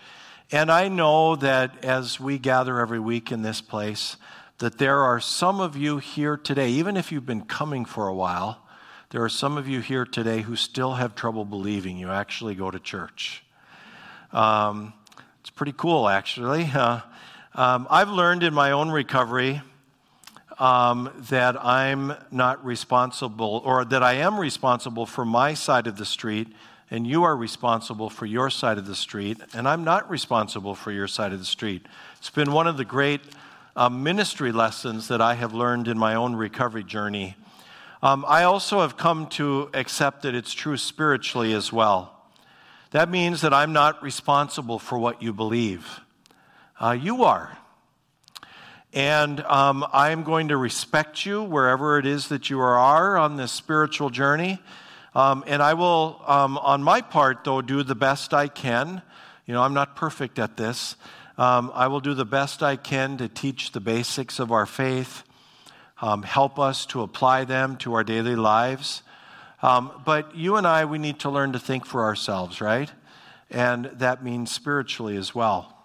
And 0.50 0.72
I 0.72 0.88
know 0.88 1.36
that 1.36 1.84
as 1.84 2.18
we 2.18 2.38
gather 2.38 2.80
every 2.80 2.98
week 2.98 3.30
in 3.30 3.42
this 3.42 3.60
place, 3.60 4.16
that 4.58 4.78
there 4.78 5.00
are 5.00 5.20
some 5.20 5.60
of 5.60 5.76
you 5.76 5.98
here 5.98 6.36
today, 6.36 6.70
even 6.70 6.96
if 6.96 7.12
you've 7.12 7.26
been 7.26 7.44
coming 7.44 7.84
for 7.84 8.08
a 8.08 8.14
while, 8.14 8.62
there 9.10 9.22
are 9.22 9.28
some 9.28 9.58
of 9.58 9.68
you 9.68 9.80
here 9.80 10.04
today 10.04 10.40
who 10.40 10.56
still 10.56 10.94
have 10.94 11.14
trouble 11.14 11.44
believing 11.44 11.98
you 11.98 12.10
actually 12.10 12.54
go 12.54 12.70
to 12.70 12.78
church. 12.78 13.44
Um, 14.32 14.94
it's 15.40 15.50
pretty 15.50 15.74
cool, 15.76 16.08
actually. 16.08 16.64
Um, 17.54 17.86
I've 17.88 18.08
learned 18.08 18.42
in 18.42 18.52
my 18.52 18.72
own 18.72 18.90
recovery 18.90 19.62
um, 20.58 21.10
that 21.30 21.62
I'm 21.62 22.14
not 22.30 22.64
responsible, 22.64 23.62
or 23.64 23.84
that 23.84 24.02
I 24.02 24.14
am 24.14 24.40
responsible 24.40 25.06
for 25.06 25.24
my 25.24 25.54
side 25.54 25.86
of 25.86 25.96
the 25.96 26.06
street, 26.06 26.48
and 26.90 27.06
you 27.06 27.24
are 27.24 27.36
responsible 27.36 28.08
for 28.08 28.26
your 28.26 28.48
side 28.48 28.78
of 28.78 28.86
the 28.86 28.94
street, 28.94 29.38
and 29.54 29.68
I'm 29.68 29.84
not 29.84 30.08
responsible 30.10 30.74
for 30.74 30.92
your 30.92 31.08
side 31.08 31.32
of 31.32 31.38
the 31.38 31.44
street. 31.44 31.84
It's 32.18 32.30
been 32.30 32.52
one 32.52 32.66
of 32.66 32.76
the 32.76 32.84
great 32.84 33.20
uh, 33.76 33.90
ministry 33.90 34.52
lessons 34.52 35.08
that 35.08 35.20
I 35.20 35.34
have 35.34 35.52
learned 35.52 35.86
in 35.86 35.98
my 35.98 36.14
own 36.14 36.34
recovery 36.34 36.82
journey. 36.82 37.36
Um, 38.02 38.24
I 38.26 38.44
also 38.44 38.80
have 38.80 38.96
come 38.96 39.26
to 39.30 39.70
accept 39.74 40.22
that 40.22 40.34
it's 40.34 40.54
true 40.54 40.78
spiritually 40.78 41.52
as 41.52 41.72
well. 41.72 42.14
That 42.92 43.10
means 43.10 43.42
that 43.42 43.52
I'm 43.52 43.74
not 43.74 44.02
responsible 44.02 44.78
for 44.78 44.98
what 44.98 45.22
you 45.22 45.34
believe. 45.34 46.00
Uh, 46.80 46.92
you 46.92 47.24
are. 47.24 47.58
And 48.94 49.40
um, 49.42 49.84
I'm 49.92 50.22
going 50.22 50.48
to 50.48 50.56
respect 50.56 51.26
you 51.26 51.42
wherever 51.42 51.98
it 51.98 52.06
is 52.06 52.28
that 52.28 52.48
you 52.48 52.58
are 52.60 53.18
on 53.18 53.36
this 53.36 53.52
spiritual 53.52 54.08
journey. 54.08 54.58
Um, 55.14 55.44
and 55.46 55.62
I 55.62 55.74
will, 55.74 56.22
um, 56.26 56.56
on 56.58 56.82
my 56.82 57.02
part, 57.02 57.44
though, 57.44 57.60
do 57.60 57.82
the 57.82 57.94
best 57.94 58.32
I 58.32 58.48
can. 58.48 59.02
You 59.44 59.52
know, 59.52 59.62
I'm 59.62 59.74
not 59.74 59.96
perfect 59.96 60.38
at 60.38 60.56
this. 60.56 60.96
Um, 61.38 61.70
I 61.74 61.88
will 61.88 62.00
do 62.00 62.14
the 62.14 62.24
best 62.24 62.62
I 62.62 62.76
can 62.76 63.18
to 63.18 63.28
teach 63.28 63.72
the 63.72 63.80
basics 63.80 64.38
of 64.38 64.50
our 64.50 64.64
faith, 64.64 65.22
um, 66.00 66.22
help 66.22 66.58
us 66.58 66.86
to 66.86 67.02
apply 67.02 67.44
them 67.44 67.76
to 67.78 67.92
our 67.92 68.04
daily 68.04 68.36
lives. 68.36 69.02
Um, 69.62 70.02
but 70.06 70.34
you 70.34 70.56
and 70.56 70.66
I, 70.66 70.86
we 70.86 70.96
need 70.96 71.18
to 71.20 71.30
learn 71.30 71.52
to 71.52 71.58
think 71.58 71.84
for 71.84 72.04
ourselves, 72.04 72.62
right? 72.62 72.90
And 73.50 73.86
that 73.96 74.24
means 74.24 74.50
spiritually 74.50 75.18
as 75.18 75.34
well. 75.34 75.76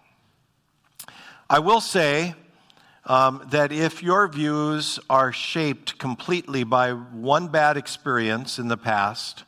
I 1.49 1.59
will 1.59 1.81
say 1.81 2.33
um, 3.05 3.45
that 3.51 3.73
if 3.73 4.01
your 4.01 4.29
views 4.29 4.99
are 5.09 5.33
shaped 5.33 5.97
completely 5.97 6.63
by 6.63 6.91
one 6.93 7.49
bad 7.49 7.75
experience 7.75 8.57
in 8.57 8.69
the 8.69 8.77
past, 8.77 9.43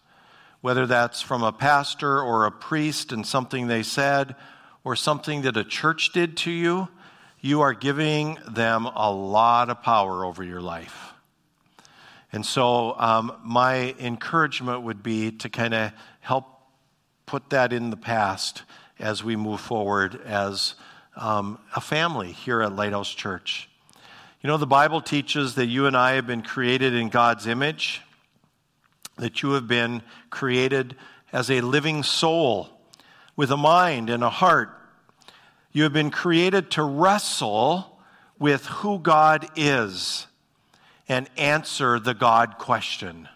whether 0.60 0.86
that's 0.86 1.22
from 1.22 1.44
a 1.44 1.54
pastor 1.54 2.22
or 2.22 2.46
a 2.46 2.52
priest 2.52 3.14
and 3.14 3.26
something 3.26 3.68
they 3.68 3.84
said, 3.84 4.36
or 4.84 4.96
something 4.96 5.44
that 5.44 5.58
a 5.58 5.64
church 5.64 6.12
did 6.12 6.38
to 6.38 6.52
you, 6.52 6.88
you 7.40 7.62
are 7.62 7.74
giving 7.74 8.38
them 8.50 8.86
a 8.86 9.12
lot 9.12 9.70
of 9.70 9.82
power 9.82 10.26
over 10.26 10.44
your 10.44 10.62
life. 10.62 11.14
And 12.32 12.46
so, 12.46 12.98
um, 12.98 13.32
my 13.44 13.96
encouragement 14.00 14.82
would 14.82 15.04
be 15.04 15.32
to 15.32 15.50
kind 15.50 15.74
of 15.74 15.92
help 16.20 16.46
put 17.26 17.52
that 17.52 17.72
in 17.72 17.90
the 17.90 17.98
past 17.98 18.64
as 19.00 19.24
we 19.24 19.36
move 19.36 19.60
forward 19.60 20.20
as 20.26 20.76
um, 21.16 21.60
a 21.76 21.82
family 21.82 22.32
here 22.32 22.62
at 22.62 22.76
Lighthouse 22.76 23.14
Church. 23.14 23.70
You 24.42 24.48
know, 24.48 24.58
the 24.58 24.68
Bible 24.68 25.00
teaches 25.00 25.56
that 25.56 25.68
you 25.68 25.86
and 25.86 25.96
I 25.96 26.14
have 26.14 26.28
been 26.28 26.42
created 26.42 26.94
in 26.94 27.10
God's 27.10 27.46
image, 27.48 28.02
that 29.18 29.42
you 29.42 29.52
have 29.52 29.68
been 29.68 30.02
created 30.30 30.96
as 31.32 31.52
a 31.52 31.62
living 31.62 32.04
soul 32.04 32.70
with 33.36 33.52
a 33.52 33.58
mind 33.58 34.10
and 34.10 34.24
a 34.24 34.30
heart. 34.30 34.70
You 35.72 35.84
have 35.84 35.94
been 35.94 36.12
created 36.12 36.72
to 36.72 36.84
wrestle 36.84 38.00
with 38.38 38.66
who 38.66 39.00
God 39.00 39.48
is 39.56 40.28
and 41.08 41.30
answer 41.38 42.00
the 42.00 42.14
God 42.14 42.58
question. 42.58 43.28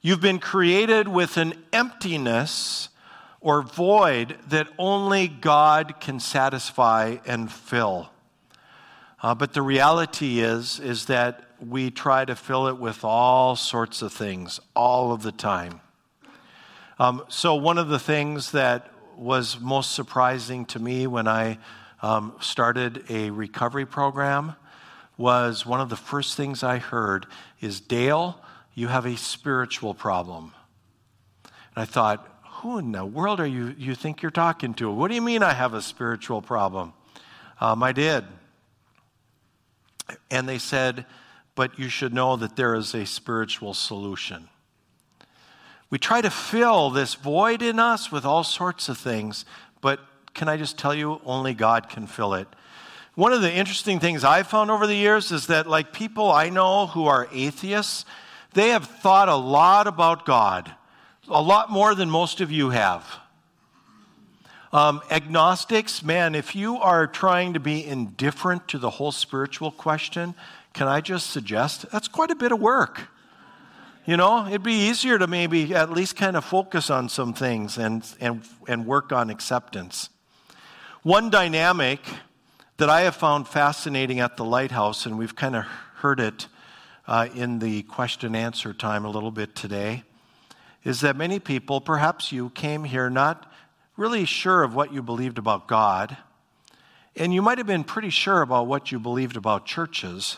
You've 0.00 0.20
been 0.20 0.38
created 0.38 1.08
with 1.08 1.36
an 1.36 1.54
emptiness 1.72 2.88
or 3.40 3.62
void 3.62 4.36
that 4.48 4.68
only 4.78 5.28
God 5.28 6.00
can 6.00 6.18
satisfy 6.20 7.18
and 7.26 7.50
fill. 7.52 8.10
Uh, 9.22 9.34
but 9.34 9.52
the 9.52 9.62
reality 9.62 10.40
is, 10.40 10.80
is 10.80 11.06
that 11.06 11.44
we 11.60 11.90
try 11.90 12.24
to 12.24 12.34
fill 12.36 12.68
it 12.68 12.78
with 12.78 13.04
all 13.04 13.56
sorts 13.56 14.02
of 14.02 14.12
things 14.12 14.60
all 14.74 15.12
of 15.12 15.22
the 15.22 15.32
time. 15.32 15.80
Um, 16.98 17.24
so, 17.28 17.56
one 17.56 17.78
of 17.78 17.88
the 17.88 17.98
things 17.98 18.52
that 18.52 18.90
was 19.16 19.58
most 19.58 19.92
surprising 19.92 20.64
to 20.66 20.78
me 20.78 21.06
when 21.06 21.26
I 21.26 21.58
um, 22.02 22.34
started 22.40 23.04
a 23.08 23.30
recovery 23.30 23.86
program 23.86 24.54
was 25.16 25.66
one 25.66 25.80
of 25.80 25.88
the 25.88 25.96
first 25.96 26.36
things 26.36 26.62
I 26.62 26.78
heard 26.78 27.26
is 27.60 27.80
Dale, 27.80 28.40
you 28.74 28.88
have 28.88 29.06
a 29.06 29.16
spiritual 29.16 29.94
problem. 29.94 30.52
And 31.74 31.82
I 31.82 31.84
thought, 31.84 32.28
who 32.60 32.78
in 32.78 32.92
the 32.92 33.04
world 33.04 33.40
are 33.40 33.46
you 33.46 33.74
you 33.76 33.94
think 33.94 34.22
you're 34.22 34.30
talking 34.30 34.74
to? 34.74 34.90
What 34.90 35.08
do 35.08 35.14
you 35.14 35.22
mean 35.22 35.42
I 35.42 35.52
have 35.52 35.74
a 35.74 35.82
spiritual 35.82 36.42
problem? 36.42 36.92
Um, 37.60 37.82
I 37.82 37.92
did. 37.92 38.24
And 40.30 40.48
they 40.48 40.58
said, 40.58 41.06
but 41.54 41.78
you 41.78 41.88
should 41.88 42.12
know 42.12 42.36
that 42.36 42.56
there 42.56 42.74
is 42.74 42.94
a 42.94 43.06
spiritual 43.06 43.74
solution. 43.74 44.48
We 45.94 45.98
try 45.98 46.20
to 46.22 46.30
fill 46.30 46.90
this 46.90 47.14
void 47.14 47.62
in 47.62 47.78
us 47.78 48.10
with 48.10 48.24
all 48.24 48.42
sorts 48.42 48.88
of 48.88 48.98
things, 48.98 49.44
but 49.80 50.00
can 50.34 50.48
I 50.48 50.56
just 50.56 50.76
tell 50.76 50.92
you, 50.92 51.20
only 51.24 51.54
God 51.54 51.88
can 51.88 52.08
fill 52.08 52.34
it. 52.34 52.48
One 53.14 53.32
of 53.32 53.42
the 53.42 53.52
interesting 53.52 54.00
things 54.00 54.24
I've 54.24 54.48
found 54.48 54.72
over 54.72 54.88
the 54.88 54.96
years 54.96 55.30
is 55.30 55.46
that, 55.46 55.68
like 55.68 55.92
people 55.92 56.32
I 56.32 56.50
know 56.50 56.88
who 56.88 57.06
are 57.06 57.28
atheists, 57.32 58.06
they 58.54 58.70
have 58.70 58.86
thought 58.86 59.28
a 59.28 59.36
lot 59.36 59.86
about 59.86 60.26
God, 60.26 60.74
a 61.28 61.40
lot 61.40 61.70
more 61.70 61.94
than 61.94 62.10
most 62.10 62.40
of 62.40 62.50
you 62.50 62.70
have. 62.70 63.06
Um, 64.72 65.00
agnostics, 65.12 66.02
man, 66.02 66.34
if 66.34 66.56
you 66.56 66.76
are 66.78 67.06
trying 67.06 67.52
to 67.52 67.60
be 67.60 67.86
indifferent 67.86 68.66
to 68.66 68.78
the 68.78 68.90
whole 68.90 69.12
spiritual 69.12 69.70
question, 69.70 70.34
can 70.72 70.88
I 70.88 71.00
just 71.00 71.30
suggest 71.30 71.88
that's 71.92 72.08
quite 72.08 72.32
a 72.32 72.34
bit 72.34 72.50
of 72.50 72.58
work. 72.58 73.13
You 74.06 74.18
know, 74.18 74.46
it'd 74.46 74.62
be 74.62 74.90
easier 74.90 75.18
to 75.18 75.26
maybe 75.26 75.74
at 75.74 75.90
least 75.90 76.14
kind 76.16 76.36
of 76.36 76.44
focus 76.44 76.90
on 76.90 77.08
some 77.08 77.32
things 77.32 77.78
and, 77.78 78.06
and, 78.20 78.42
and 78.68 78.84
work 78.84 79.12
on 79.12 79.30
acceptance. 79.30 80.10
One 81.02 81.30
dynamic 81.30 82.00
that 82.76 82.90
I 82.90 83.00
have 83.02 83.16
found 83.16 83.48
fascinating 83.48 84.20
at 84.20 84.36
the 84.36 84.44
lighthouse, 84.44 85.06
and 85.06 85.16
we've 85.16 85.34
kind 85.34 85.56
of 85.56 85.64
heard 85.96 86.20
it 86.20 86.48
uh, 87.06 87.28
in 87.34 87.60
the 87.60 87.82
question 87.84 88.36
answer 88.36 88.74
time 88.74 89.06
a 89.06 89.10
little 89.10 89.30
bit 89.30 89.54
today, 89.54 90.02
is 90.84 91.00
that 91.00 91.16
many 91.16 91.38
people, 91.38 91.80
perhaps 91.80 92.30
you, 92.30 92.50
came 92.50 92.84
here 92.84 93.08
not 93.08 93.50
really 93.96 94.26
sure 94.26 94.62
of 94.62 94.74
what 94.74 94.92
you 94.92 95.02
believed 95.02 95.38
about 95.38 95.66
God, 95.66 96.14
and 97.16 97.32
you 97.32 97.40
might 97.40 97.56
have 97.56 97.66
been 97.66 97.84
pretty 97.84 98.10
sure 98.10 98.42
about 98.42 98.66
what 98.66 98.92
you 98.92 99.00
believed 99.00 99.38
about 99.38 99.64
churches. 99.64 100.36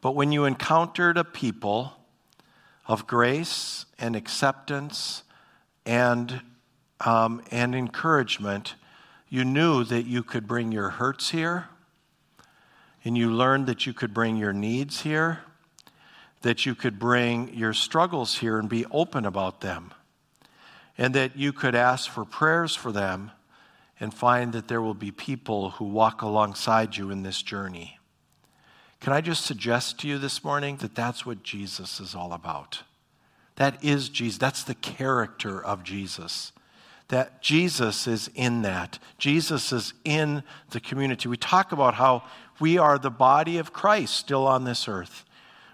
But 0.00 0.14
when 0.14 0.32
you 0.32 0.44
encountered 0.44 1.18
a 1.18 1.24
people 1.24 1.94
of 2.86 3.06
grace 3.06 3.84
and 3.98 4.14
acceptance 4.14 5.24
and, 5.84 6.40
um, 7.00 7.42
and 7.50 7.74
encouragement, 7.74 8.74
you 9.28 9.44
knew 9.44 9.84
that 9.84 10.06
you 10.06 10.22
could 10.22 10.46
bring 10.46 10.72
your 10.72 10.90
hurts 10.90 11.30
here, 11.30 11.68
and 13.04 13.18
you 13.18 13.30
learned 13.30 13.66
that 13.66 13.86
you 13.86 13.92
could 13.92 14.14
bring 14.14 14.36
your 14.36 14.52
needs 14.52 15.02
here, 15.02 15.40
that 16.42 16.64
you 16.64 16.74
could 16.74 16.98
bring 16.98 17.52
your 17.54 17.72
struggles 17.74 18.38
here 18.38 18.58
and 18.58 18.68
be 18.68 18.86
open 18.90 19.26
about 19.26 19.60
them, 19.60 19.92
and 20.96 21.14
that 21.14 21.36
you 21.36 21.52
could 21.52 21.74
ask 21.74 22.10
for 22.10 22.24
prayers 22.24 22.74
for 22.74 22.92
them 22.92 23.32
and 24.00 24.14
find 24.14 24.52
that 24.52 24.68
there 24.68 24.80
will 24.80 24.94
be 24.94 25.10
people 25.10 25.70
who 25.70 25.84
walk 25.84 26.22
alongside 26.22 26.96
you 26.96 27.10
in 27.10 27.22
this 27.22 27.42
journey. 27.42 27.97
Can 29.00 29.12
I 29.12 29.20
just 29.20 29.44
suggest 29.44 30.00
to 30.00 30.08
you 30.08 30.18
this 30.18 30.42
morning 30.42 30.76
that 30.78 30.94
that's 30.94 31.24
what 31.24 31.42
Jesus 31.42 32.00
is 32.00 32.14
all 32.14 32.32
about? 32.32 32.82
That 33.56 33.82
is 33.82 34.08
Jesus. 34.08 34.38
That's 34.38 34.64
the 34.64 34.74
character 34.74 35.62
of 35.62 35.84
Jesus. 35.84 36.52
That 37.08 37.40
Jesus 37.40 38.06
is 38.06 38.28
in 38.34 38.62
that. 38.62 38.98
Jesus 39.18 39.72
is 39.72 39.94
in 40.04 40.42
the 40.70 40.80
community. 40.80 41.28
We 41.28 41.36
talk 41.36 41.72
about 41.72 41.94
how 41.94 42.24
we 42.60 42.76
are 42.76 42.98
the 42.98 43.10
body 43.10 43.58
of 43.58 43.72
Christ 43.72 44.14
still 44.14 44.46
on 44.46 44.64
this 44.64 44.88
earth. 44.88 45.24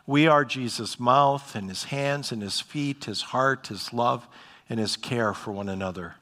We 0.07 0.26
are 0.26 0.45
Jesus' 0.45 1.00
mouth 1.00 1.57
and 1.57 1.69
his 1.69 1.85
hands 1.85 2.31
and 2.31 2.43
his 2.43 2.61
feet, 2.61 3.07
his 3.07 3.23
heart, 3.23 3.69
his 3.69 3.93
love, 3.93 4.28
and 4.69 4.78
his 4.78 4.97
care 4.97 5.33
for 5.33 5.50
one 5.50 5.69
another. 5.69 6.14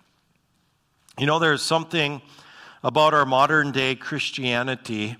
You 1.19 1.27
know, 1.27 1.39
there's 1.39 1.63
something 1.63 2.23
about 2.83 3.13
our 3.13 3.27
modern 3.27 3.73
day 3.73 3.97
Christianity 3.97 5.17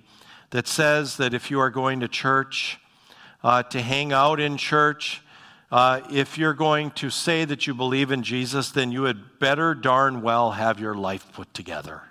that 0.53 0.69
says 0.69 1.17
that 1.17 1.35
if 1.35 1.51
you 1.51 1.59
are 1.59 1.71
going 1.71 2.01
to 2.01 2.09
church, 2.09 2.79
uh, 3.43 3.63
to 3.65 3.81
hang 3.81 4.13
out 4.13 4.39
in 4.39 4.57
church, 4.57 5.23
uh, 5.71 6.03
if 6.13 6.37
you're 6.37 6.53
going 6.53 6.91
to 6.91 7.09
say 7.09 7.47
that 7.47 7.67
you 7.67 7.75
believe 7.75 8.13
in 8.13 8.23
Jesus, 8.23 8.71
then 8.71 8.93
you 8.93 9.05
had 9.05 9.39
better 9.41 9.75
darn 9.75 10.21
well 10.21 10.53
have 10.53 10.79
your 10.79 10.95
life 10.95 11.33
put 11.33 11.53
together. 11.55 12.03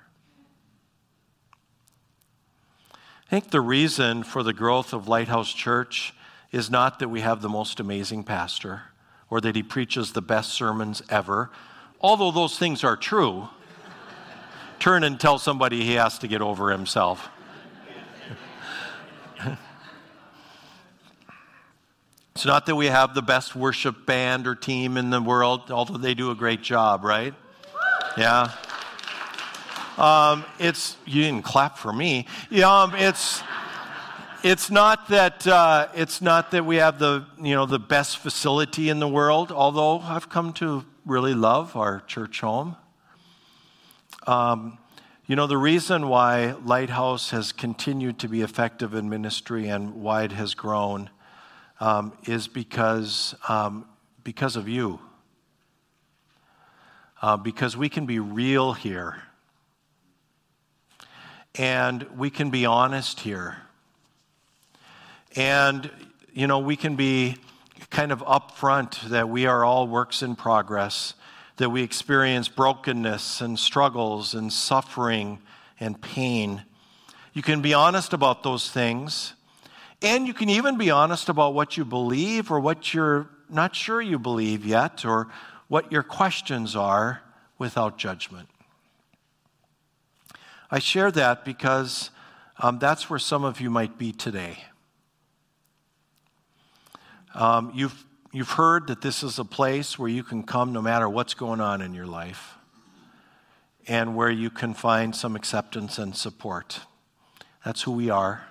I 2.94 3.30
think 3.30 3.52
the 3.52 3.62
reason 3.62 4.24
for 4.24 4.42
the 4.42 4.54
growth 4.54 4.92
of 4.92 5.08
Lighthouse 5.08 5.54
Church 5.54 6.14
is 6.52 6.72
not 6.72 6.98
that 6.98 7.10
we 7.10 7.22
have 7.22 7.42
the 7.42 7.48
most 7.48 7.80
amazing 7.80 8.24
pastor 8.24 8.82
or 9.30 9.40
that 9.40 9.56
he 9.56 9.64
preaches 9.64 10.12
the 10.12 10.22
best 10.22 10.50
sermons 10.50 11.04
ever, 11.10 11.52
although 12.02 12.32
those 12.32 12.58
things 12.58 12.84
are 12.84 12.98
true. 12.98 13.48
Turn 14.80 15.04
and 15.04 15.20
tell 15.20 15.38
somebody 15.38 15.84
he 15.84 15.94
has 15.94 16.18
to 16.20 16.28
get 16.28 16.42
over 16.42 16.72
himself. 16.72 17.30
It's 22.42 22.48
not 22.48 22.66
that 22.66 22.76
we 22.76 22.88
have 22.88 23.14
the 23.14 23.22
best 23.22 23.56
worship 23.56 24.08
band 24.08 24.48
or 24.48 24.56
team 24.56 24.98
in 24.98 25.12
the 25.12 25.22
world, 25.22 25.70
although 25.70 26.00
they 26.00 26.16
do 26.16 26.32
a 26.32 26.36
great 26.36 26.64
job, 26.64 27.04
right? 27.04 27.36
Yeah. 28.18 28.50
Um, 29.96 30.44
it's 30.58 30.98
you 31.06 31.22
didn't 31.22 31.44
clap 31.44 31.78
for 31.78 31.94
me. 31.94 32.26
Um, 32.66 32.96
it's 32.96 33.44
it's 34.42 34.72
not 34.72 35.08
that 35.10 35.46
uh, 35.46 35.90
it's 35.94 36.20
not 36.20 36.50
that 36.50 36.66
we 36.66 36.78
have 36.78 36.98
the 36.98 37.28
you 37.40 37.54
know 37.54 37.68
the 37.68 37.78
best 37.78 38.18
facility 38.18 38.90
in 38.90 39.00
the 39.00 39.08
world. 39.08 39.52
Although 39.52 40.00
I've 40.00 40.28
come 40.28 40.52
to 40.54 40.84
really 41.06 41.36
love 41.36 41.76
our 41.76 42.00
church 42.08 42.42
home. 42.42 42.76
Um, 44.26 44.80
you 45.28 45.36
know 45.36 45.46
the 45.46 45.60
reason 45.60 46.08
why 46.08 46.56
Lighthouse 46.66 47.30
has 47.30 47.52
continued 47.52 48.18
to 48.18 48.28
be 48.28 48.42
effective 48.42 48.96
in 48.96 49.12
ministry 49.12 49.68
and 49.68 49.94
why 49.94 50.24
it 50.24 50.32
has 50.32 50.56
grown 50.56 51.12
um, 51.82 52.14
is 52.26 52.48
because, 52.48 53.34
um, 53.50 53.86
because 54.24 54.56
of 54.56 54.70
you. 54.70 55.00
Uh, 57.22 57.36
because 57.38 57.76
we 57.76 57.90
can 57.90 58.06
be 58.06 58.20
real 58.20 58.74
here. 58.74 59.24
And 61.56 62.04
we 62.18 62.30
can 62.30 62.52
be 62.52 62.66
honest 62.66 63.20
here. 63.22 63.58
And, 65.36 65.90
you 66.34 66.48
know, 66.48 66.60
we 66.60 66.76
can 66.76 66.96
be 66.96 67.38
kind 67.90 68.12
of 68.12 68.20
upfront 68.20 69.02
that 69.10 69.28
we 69.28 69.48
are 69.48 69.66
all 69.66 69.88
works 69.88 70.22
in 70.22 70.36
progress, 70.36 71.16
that 71.58 71.72
we 71.72 71.82
experience 71.82 72.48
brokenness 72.48 73.42
and 73.42 73.58
struggles 73.58 74.36
and 74.36 74.54
suffering 74.54 75.40
and 75.80 76.00
pain. 76.00 76.64
You 77.34 77.42
can 77.42 77.62
be 77.62 77.74
honest 77.74 78.14
about 78.14 78.44
those 78.44 78.70
things 78.70 79.34
and 80.02 80.28
you 80.28 80.34
can 80.34 80.50
even 80.50 80.78
be 80.78 80.90
honest 80.90 81.30
about 81.30 81.54
what 81.54 81.78
you 81.78 81.86
believe 81.86 82.52
or 82.52 82.60
what 82.60 82.94
you're 82.94 83.30
not 83.50 83.76
sure 83.76 84.02
you 84.02 84.18
believe 84.18 84.66
yet 84.66 85.06
or 85.06 85.28
what 85.68 85.92
your 85.92 86.04
questions 86.04 86.76
are 86.76 87.22
without 87.58 87.98
judgment. 87.98 88.50
I 90.70 90.80
share 90.80 91.12
that 91.12 91.46
because 91.46 92.10
um, 92.60 92.80
that's 92.80 93.10
where 93.10 93.20
some 93.20 93.44
of 93.44 93.60
you 93.60 93.70
might 93.70 93.98
be 93.98 94.12
today. 94.12 94.64
Um, 97.36 97.72
you've, 97.76 98.06
you've 98.32 98.52
heard 98.52 98.88
that 98.88 99.02
this 99.02 99.24
is 99.24 99.38
a 99.38 99.46
place 99.46 100.00
where 100.00 100.10
you 100.10 100.24
can 100.24 100.44
come 100.44 100.74
no 100.74 100.82
matter 100.82 101.08
what's 101.08 101.34
going 101.34 101.62
on 101.62 101.82
in 101.82 101.94
your 101.94 102.08
life 102.08 102.56
and 103.88 104.16
where 104.16 104.30
you 104.30 104.50
can 104.50 104.74
find 104.74 105.16
some 105.16 105.36
acceptance 105.36 105.98
and 105.98 106.16
support. 106.16 106.82
That's 107.66 107.82
who 107.84 107.92
we 107.92 108.10
are. 108.10 108.48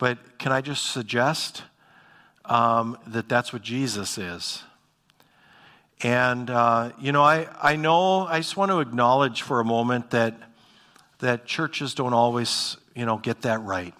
But 0.00 0.38
can 0.38 0.50
I 0.50 0.62
just 0.62 0.92
suggest 0.92 1.62
um, 2.46 2.96
that 3.08 3.28
that's 3.28 3.52
what 3.52 3.60
Jesus 3.60 4.16
is? 4.16 4.62
And, 6.02 6.48
uh, 6.48 6.92
you 6.98 7.12
know, 7.12 7.22
I, 7.22 7.48
I 7.62 7.76
know, 7.76 8.26
I 8.26 8.38
just 8.38 8.56
want 8.56 8.70
to 8.70 8.80
acknowledge 8.80 9.42
for 9.42 9.60
a 9.60 9.64
moment 9.64 10.08
that, 10.12 10.40
that 11.18 11.44
churches 11.44 11.92
don't 11.92 12.14
always, 12.14 12.78
you 12.96 13.04
know, 13.04 13.18
get 13.18 13.42
that 13.42 13.60
right. 13.60 13.92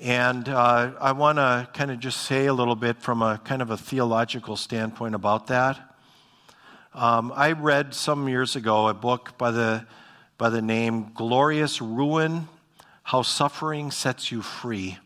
And 0.00 0.48
uh, 0.48 0.92
I 0.98 1.12
want 1.12 1.36
to 1.36 1.68
kind 1.74 1.90
of 1.90 2.00
just 2.00 2.22
say 2.22 2.46
a 2.46 2.54
little 2.54 2.74
bit 2.74 2.96
from 2.96 3.20
a 3.20 3.42
kind 3.44 3.60
of 3.60 3.70
a 3.70 3.76
theological 3.76 4.56
standpoint 4.56 5.14
about 5.14 5.48
that. 5.48 5.78
Um, 6.94 7.30
I 7.36 7.52
read 7.52 7.92
some 7.92 8.26
years 8.26 8.56
ago 8.56 8.88
a 8.88 8.94
book 8.94 9.36
by 9.36 9.50
the, 9.50 9.86
by 10.38 10.48
the 10.48 10.62
name 10.62 11.12
Glorious 11.12 11.82
Ruin 11.82 12.48
how 13.12 13.20
Suffering 13.20 13.90
Sets 13.90 14.32
You 14.32 14.40
Free. 14.40 14.96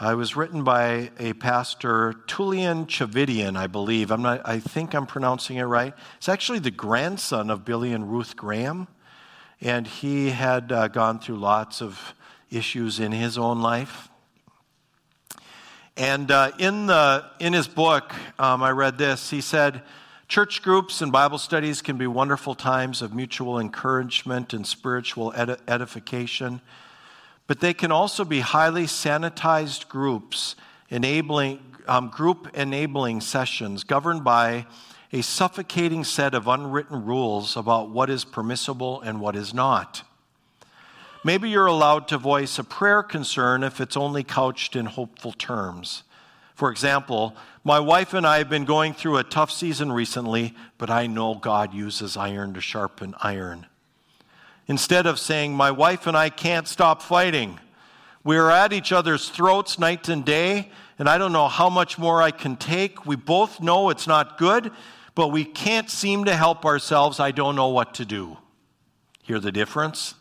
Uh, 0.00 0.12
it 0.12 0.14
was 0.14 0.34
written 0.34 0.64
by 0.64 1.10
a 1.18 1.34
pastor, 1.34 2.14
Tullian 2.26 2.86
Tchividjian, 2.86 3.54
I 3.54 3.66
believe. 3.66 4.10
I'm 4.10 4.22
not, 4.22 4.40
I 4.46 4.60
think 4.60 4.94
I'm 4.94 5.04
pronouncing 5.04 5.58
it 5.58 5.64
right. 5.64 5.92
It's 6.16 6.30
actually 6.30 6.60
the 6.60 6.70
grandson 6.70 7.50
of 7.50 7.66
Billy 7.66 7.92
and 7.92 8.10
Ruth 8.10 8.34
Graham, 8.34 8.88
and 9.60 9.86
he 9.86 10.30
had 10.30 10.72
uh, 10.72 10.88
gone 10.88 11.18
through 11.18 11.36
lots 11.36 11.82
of 11.82 12.14
issues 12.50 12.98
in 12.98 13.12
his 13.12 13.36
own 13.36 13.60
life. 13.60 14.08
And 15.98 16.30
uh, 16.30 16.52
in, 16.58 16.86
the, 16.86 17.26
in 17.40 17.52
his 17.52 17.68
book, 17.68 18.14
um, 18.38 18.62
I 18.62 18.70
read 18.70 18.96
this. 18.96 19.28
He 19.28 19.42
said, 19.42 19.82
Church 20.28 20.62
groups 20.62 21.02
and 21.02 21.12
Bible 21.12 21.36
studies 21.36 21.82
can 21.82 21.98
be 21.98 22.06
wonderful 22.06 22.54
times 22.54 23.02
of 23.02 23.14
mutual 23.14 23.60
encouragement 23.60 24.54
and 24.54 24.66
spiritual 24.66 25.34
edification 25.34 26.62
but 27.48 27.60
they 27.60 27.74
can 27.74 27.90
also 27.90 28.24
be 28.24 28.40
highly 28.40 28.84
sanitized 28.84 29.88
groups, 29.88 30.54
enabling, 30.90 31.58
um, 31.88 32.08
group 32.10 32.48
enabling 32.54 33.20
sessions 33.20 33.82
governed 33.82 34.22
by 34.22 34.66
a 35.12 35.22
suffocating 35.22 36.04
set 36.04 36.34
of 36.34 36.46
unwritten 36.46 37.04
rules 37.04 37.56
about 37.56 37.88
what 37.88 38.10
is 38.10 38.24
permissible 38.26 39.00
and 39.00 39.18
what 39.18 39.34
is 39.34 39.54
not. 39.54 40.02
Maybe 41.24 41.48
you're 41.48 41.66
allowed 41.66 42.06
to 42.08 42.18
voice 42.18 42.58
a 42.58 42.64
prayer 42.64 43.02
concern 43.02 43.64
if 43.64 43.80
it's 43.80 43.96
only 43.96 44.22
couched 44.22 44.76
in 44.76 44.84
hopeful 44.84 45.32
terms. 45.32 46.04
For 46.54 46.70
example, 46.70 47.34
my 47.64 47.80
wife 47.80 48.12
and 48.12 48.26
I 48.26 48.38
have 48.38 48.50
been 48.50 48.66
going 48.66 48.92
through 48.92 49.16
a 49.16 49.24
tough 49.24 49.50
season 49.50 49.90
recently, 49.90 50.54
but 50.76 50.90
I 50.90 51.06
know 51.06 51.34
God 51.34 51.72
uses 51.72 52.16
iron 52.16 52.52
to 52.54 52.60
sharpen 52.60 53.14
iron. 53.20 53.66
Instead 54.68 55.06
of 55.06 55.18
saying, 55.18 55.54
My 55.54 55.70
wife 55.70 56.06
and 56.06 56.16
I 56.16 56.28
can't 56.28 56.68
stop 56.68 57.02
fighting, 57.02 57.58
we 58.22 58.36
are 58.36 58.50
at 58.50 58.74
each 58.74 58.92
other's 58.92 59.30
throats 59.30 59.78
night 59.78 60.08
and 60.10 60.24
day, 60.24 60.70
and 60.98 61.08
I 61.08 61.16
don't 61.16 61.32
know 61.32 61.48
how 61.48 61.70
much 61.70 61.98
more 61.98 62.20
I 62.20 62.30
can 62.30 62.56
take. 62.56 63.06
We 63.06 63.16
both 63.16 63.60
know 63.60 63.88
it's 63.88 64.06
not 64.06 64.36
good, 64.36 64.70
but 65.14 65.28
we 65.28 65.44
can't 65.44 65.88
seem 65.88 66.26
to 66.26 66.36
help 66.36 66.66
ourselves. 66.66 67.18
I 67.18 67.30
don't 67.30 67.56
know 67.56 67.68
what 67.68 67.94
to 67.94 68.04
do. 68.04 68.36
Hear 69.22 69.40
the 69.40 69.52
difference? 69.52 70.14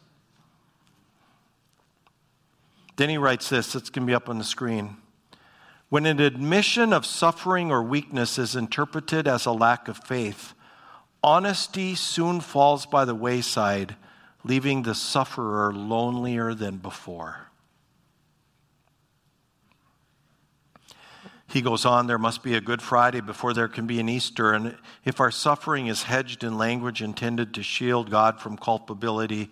Then 2.96 3.10
he 3.10 3.18
writes 3.18 3.50
this, 3.50 3.76
it's 3.76 3.90
going 3.90 4.08
to 4.08 4.10
be 4.10 4.16
up 4.16 4.30
on 4.30 4.38
the 4.38 4.44
screen. 4.44 4.98
When 5.90 6.06
an 6.06 6.20
admission 6.20 6.94
of 6.94 7.06
suffering 7.06 7.72
or 7.72 7.82
weakness 7.84 8.38
is 8.38 8.56
interpreted 8.56 9.28
as 9.28 9.46
a 9.46 9.52
lack 9.52 9.88
of 9.88 9.98
faith, 9.98 10.54
honesty 11.24 11.96
soon 11.96 12.42
falls 12.42 12.86
by 12.86 13.06
the 13.06 13.16
wayside 13.16 13.96
leaving 14.48 14.84
the 14.84 14.96
sufferer 14.96 15.74
lonelier 15.74 16.54
than 16.54 16.78
before. 16.78 17.48
He 21.50 21.62
goes 21.62 21.86
on, 21.86 22.08
there 22.08 22.18
must 22.18 22.44
be 22.44 22.56
a 22.56 22.62
Good 22.62 22.82
Friday 22.82 23.22
before 23.22 23.54
there 23.54 23.70
can 23.70 23.88
be 23.88 24.00
an 24.00 24.10
Easter. 24.10 24.54
And 24.54 24.76
if 25.06 25.20
our 25.20 25.32
suffering 25.32 25.88
is 25.88 26.04
hedged 26.04 26.44
in 26.44 26.58
language 26.58 27.02
intended 27.02 27.54
to 27.54 27.64
shield 27.64 28.12
God 28.12 28.42
from 28.42 28.58
culpability, 28.58 29.50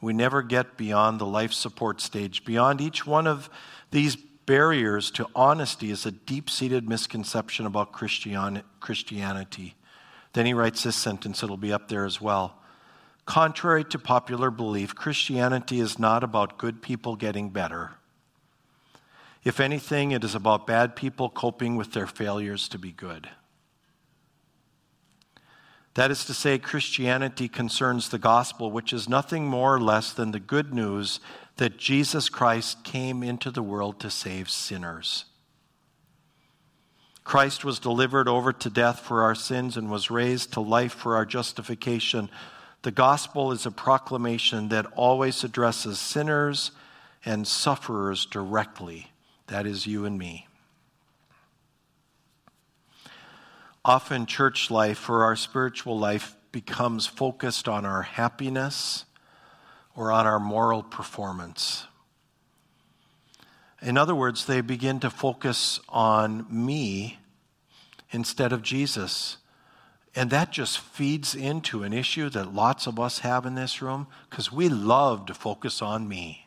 we 0.00 0.12
never 0.12 0.42
get 0.42 0.76
beyond 0.76 1.18
the 1.20 1.26
life 1.26 1.52
support 1.52 2.00
stage. 2.00 2.44
Beyond 2.44 2.80
each 2.80 3.06
one 3.06 3.26
of 3.26 3.50
these 3.90 4.16
barriers 4.16 5.10
to 5.12 5.26
honesty 5.34 5.90
is 5.90 6.06
a 6.06 6.12
deep 6.12 6.48
seated 6.48 6.88
misconception 6.88 7.66
about 7.66 7.92
Christianity. 7.92 9.74
Then 10.32 10.46
he 10.46 10.54
writes 10.54 10.82
this 10.84 10.96
sentence, 10.96 11.42
it'll 11.42 11.56
be 11.56 11.72
up 11.72 11.88
there 11.88 12.04
as 12.04 12.20
well. 12.20 12.61
Contrary 13.24 13.84
to 13.84 13.98
popular 13.98 14.50
belief, 14.50 14.94
Christianity 14.94 15.80
is 15.80 15.98
not 15.98 16.24
about 16.24 16.58
good 16.58 16.82
people 16.82 17.16
getting 17.16 17.50
better. 17.50 17.92
If 19.44 19.60
anything, 19.60 20.12
it 20.12 20.24
is 20.24 20.34
about 20.34 20.66
bad 20.66 20.94
people 20.96 21.28
coping 21.28 21.76
with 21.76 21.92
their 21.92 22.06
failures 22.06 22.68
to 22.68 22.78
be 22.78 22.92
good. 22.92 23.28
That 25.94 26.10
is 26.10 26.24
to 26.24 26.34
say, 26.34 26.58
Christianity 26.58 27.48
concerns 27.48 28.08
the 28.08 28.18
gospel, 28.18 28.70
which 28.70 28.92
is 28.92 29.08
nothing 29.08 29.46
more 29.46 29.74
or 29.74 29.80
less 29.80 30.12
than 30.12 30.30
the 30.30 30.40
good 30.40 30.72
news 30.72 31.20
that 31.56 31.76
Jesus 31.76 32.28
Christ 32.28 32.82
came 32.82 33.22
into 33.22 33.50
the 33.50 33.62
world 33.62 34.00
to 34.00 34.10
save 34.10 34.48
sinners. 34.48 35.26
Christ 37.24 37.64
was 37.64 37.78
delivered 37.78 38.26
over 38.26 38.52
to 38.52 38.70
death 38.70 39.00
for 39.00 39.22
our 39.22 39.34
sins 39.34 39.76
and 39.76 39.90
was 39.90 40.10
raised 40.10 40.52
to 40.54 40.60
life 40.60 40.92
for 40.92 41.14
our 41.14 41.26
justification. 41.26 42.30
The 42.82 42.90
gospel 42.90 43.52
is 43.52 43.64
a 43.64 43.70
proclamation 43.70 44.68
that 44.70 44.86
always 44.96 45.44
addresses 45.44 46.00
sinners 46.00 46.72
and 47.24 47.46
sufferers 47.46 48.26
directly. 48.26 49.12
That 49.46 49.66
is 49.66 49.86
you 49.86 50.04
and 50.04 50.18
me. 50.18 50.48
Often, 53.84 54.26
church 54.26 54.70
life 54.70 55.08
or 55.08 55.24
our 55.24 55.36
spiritual 55.36 55.98
life 55.98 56.36
becomes 56.50 57.06
focused 57.06 57.68
on 57.68 57.84
our 57.84 58.02
happiness 58.02 59.04
or 59.94 60.10
on 60.10 60.26
our 60.26 60.40
moral 60.40 60.82
performance. 60.82 61.86
In 63.80 63.96
other 63.96 64.14
words, 64.14 64.46
they 64.46 64.60
begin 64.60 65.00
to 65.00 65.10
focus 65.10 65.80
on 65.88 66.46
me 66.48 67.18
instead 68.10 68.52
of 68.52 68.62
Jesus. 68.62 69.38
And 70.14 70.30
that 70.30 70.50
just 70.50 70.78
feeds 70.78 71.34
into 71.34 71.82
an 71.84 71.92
issue 71.92 72.28
that 72.30 72.54
lots 72.54 72.86
of 72.86 73.00
us 73.00 73.20
have 73.20 73.46
in 73.46 73.54
this 73.54 73.80
room 73.80 74.06
because 74.28 74.52
we 74.52 74.68
love 74.68 75.26
to 75.26 75.34
focus 75.34 75.80
on 75.80 76.06
me. 76.06 76.46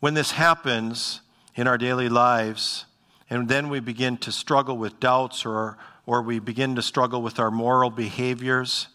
when 0.00 0.14
this 0.14 0.32
happens, 0.32 1.22
in 1.54 1.66
our 1.66 1.78
daily 1.78 2.08
lives, 2.08 2.86
and 3.28 3.48
then 3.48 3.68
we 3.68 3.80
begin 3.80 4.16
to 4.18 4.32
struggle 4.32 4.76
with 4.76 4.98
doubts 5.00 5.44
or, 5.44 5.76
or 6.06 6.22
we 6.22 6.38
begin 6.38 6.74
to 6.76 6.82
struggle 6.82 7.22
with 7.22 7.38
our 7.38 7.50
moral 7.50 7.90
behaviors, 7.90 8.88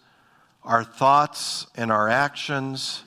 our 0.63 0.83
thoughts 0.83 1.67
and 1.75 1.91
our 1.91 2.09
actions 2.09 3.03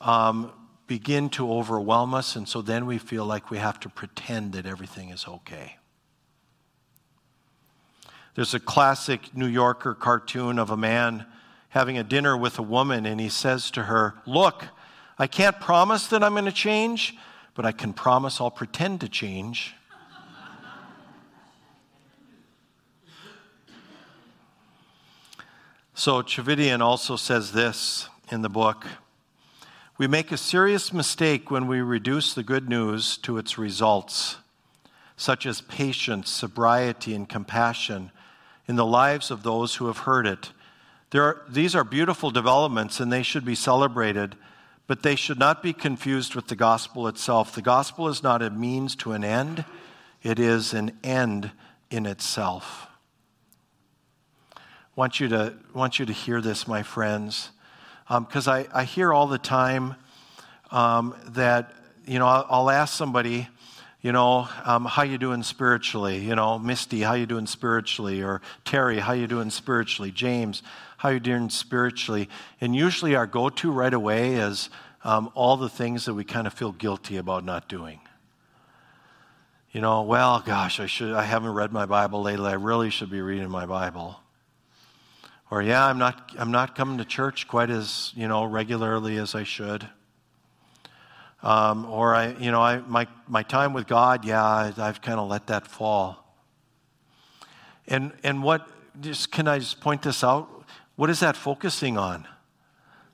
um, 0.00 0.52
begin 0.86 1.28
to 1.30 1.50
overwhelm 1.50 2.14
us, 2.14 2.36
and 2.36 2.48
so 2.48 2.62
then 2.62 2.86
we 2.86 2.98
feel 2.98 3.24
like 3.24 3.50
we 3.50 3.58
have 3.58 3.80
to 3.80 3.88
pretend 3.88 4.52
that 4.52 4.66
everything 4.66 5.08
is 5.10 5.26
okay. 5.26 5.76
There's 8.36 8.52
a 8.52 8.60
classic 8.60 9.34
New 9.34 9.46
Yorker 9.46 9.94
cartoon 9.94 10.58
of 10.58 10.68
a 10.68 10.76
man 10.76 11.24
having 11.70 11.96
a 11.96 12.04
dinner 12.04 12.36
with 12.36 12.58
a 12.58 12.62
woman, 12.62 13.06
and 13.06 13.18
he 13.18 13.30
says 13.30 13.70
to 13.70 13.84
her, 13.84 14.14
Look, 14.26 14.66
I 15.18 15.26
can't 15.26 15.58
promise 15.58 16.06
that 16.08 16.22
I'm 16.22 16.32
going 16.32 16.44
to 16.44 16.52
change, 16.52 17.16
but 17.54 17.64
I 17.64 17.72
can 17.72 17.94
promise 17.94 18.38
I'll 18.38 18.50
pretend 18.50 19.00
to 19.00 19.08
change. 19.08 19.74
So, 25.94 26.20
Tchividjian 26.20 26.82
also 26.82 27.16
says 27.16 27.52
this 27.52 28.10
in 28.30 28.42
the 28.42 28.50
book 28.50 28.86
We 29.96 30.06
make 30.06 30.30
a 30.30 30.36
serious 30.36 30.92
mistake 30.92 31.50
when 31.50 31.66
we 31.66 31.80
reduce 31.80 32.34
the 32.34 32.42
good 32.42 32.68
news 32.68 33.16
to 33.18 33.38
its 33.38 33.56
results, 33.56 34.36
such 35.16 35.46
as 35.46 35.62
patience, 35.62 36.28
sobriety, 36.28 37.14
and 37.14 37.26
compassion 37.26 38.10
in 38.68 38.76
the 38.76 38.86
lives 38.86 39.30
of 39.30 39.42
those 39.42 39.76
who 39.76 39.86
have 39.86 39.98
heard 39.98 40.26
it. 40.26 40.52
Are, 41.14 41.42
these 41.48 41.74
are 41.74 41.84
beautiful 41.84 42.30
developments 42.30 43.00
and 43.00 43.10
they 43.10 43.22
should 43.22 43.44
be 43.44 43.54
celebrated 43.54 44.36
but 44.86 45.02
they 45.02 45.16
should 45.16 45.38
not 45.38 45.62
be 45.62 45.72
confused 45.72 46.34
with 46.34 46.46
the 46.46 46.56
gospel 46.56 47.08
itself. 47.08 47.54
The 47.54 47.62
gospel 47.62 48.08
is 48.08 48.22
not 48.22 48.42
a 48.42 48.50
means 48.50 48.94
to 48.96 49.12
an 49.12 49.24
end, 49.24 49.64
it 50.22 50.38
is 50.38 50.72
an 50.72 50.92
end 51.02 51.50
in 51.90 52.06
itself. 52.06 52.86
I 54.56 54.60
want 54.94 55.20
you 55.20 55.28
to, 55.28 55.54
want 55.74 55.98
you 55.98 56.06
to 56.06 56.12
hear 56.12 56.40
this, 56.40 56.66
my 56.66 56.82
friends, 56.82 57.50
because 58.08 58.48
um, 58.48 58.54
I, 58.54 58.80
I 58.80 58.84
hear 58.84 59.12
all 59.12 59.26
the 59.26 59.38
time 59.38 59.96
um, 60.70 61.14
that, 61.28 61.72
you 62.06 62.18
know, 62.18 62.26
I'll, 62.26 62.46
I'll 62.48 62.70
ask 62.70 62.96
somebody, 62.96 63.48
you 64.06 64.12
know, 64.12 64.48
um, 64.64 64.84
how 64.84 65.02
you 65.02 65.18
doing 65.18 65.42
spiritually? 65.42 66.18
You 66.18 66.36
know, 66.36 66.60
Misty, 66.60 67.00
how 67.00 67.14
you 67.14 67.26
doing 67.26 67.48
spiritually? 67.48 68.22
Or 68.22 68.40
Terry, 68.64 69.00
how 69.00 69.14
you 69.14 69.26
doing 69.26 69.50
spiritually? 69.50 70.12
James, 70.12 70.62
how 70.98 71.08
you 71.08 71.18
doing 71.18 71.50
spiritually? 71.50 72.28
And 72.60 72.76
usually 72.76 73.16
our 73.16 73.26
go-to 73.26 73.72
right 73.72 73.92
away 73.92 74.34
is 74.34 74.70
um, 75.02 75.32
all 75.34 75.56
the 75.56 75.68
things 75.68 76.04
that 76.04 76.14
we 76.14 76.22
kind 76.22 76.46
of 76.46 76.52
feel 76.52 76.70
guilty 76.70 77.16
about 77.16 77.44
not 77.44 77.68
doing. 77.68 77.98
You 79.72 79.80
know, 79.80 80.02
well, 80.02 80.38
gosh, 80.38 80.78
I 80.78 80.86
should. 80.86 81.12
I 81.12 81.24
haven't 81.24 81.54
read 81.54 81.72
my 81.72 81.86
Bible 81.86 82.22
lately. 82.22 82.46
I 82.46 82.54
really 82.54 82.90
should 82.90 83.10
be 83.10 83.20
reading 83.20 83.50
my 83.50 83.66
Bible. 83.66 84.20
Or 85.50 85.62
yeah, 85.62 85.84
I'm 85.84 85.98
not. 85.98 86.30
I'm 86.38 86.52
not 86.52 86.76
coming 86.76 86.98
to 86.98 87.04
church 87.04 87.48
quite 87.48 87.70
as 87.70 88.12
you 88.14 88.28
know 88.28 88.44
regularly 88.44 89.16
as 89.16 89.34
I 89.34 89.42
should. 89.42 89.88
Um, 91.46 91.84
or 91.84 92.12
I, 92.12 92.32
you 92.40 92.50
know, 92.50 92.60
I, 92.60 92.78
my, 92.78 93.06
my 93.28 93.44
time 93.44 93.72
with 93.72 93.86
God, 93.86 94.24
yeah, 94.24 94.42
I, 94.42 94.72
I've 94.76 95.00
kind 95.00 95.20
of 95.20 95.28
let 95.28 95.46
that 95.46 95.68
fall. 95.68 96.36
And, 97.86 98.12
and 98.24 98.42
what, 98.42 98.68
just, 99.00 99.30
can 99.30 99.46
I 99.46 99.60
just 99.60 99.80
point 99.80 100.02
this 100.02 100.24
out? 100.24 100.48
What 100.96 101.08
is 101.08 101.20
that 101.20 101.36
focusing 101.36 101.96
on? 101.96 102.26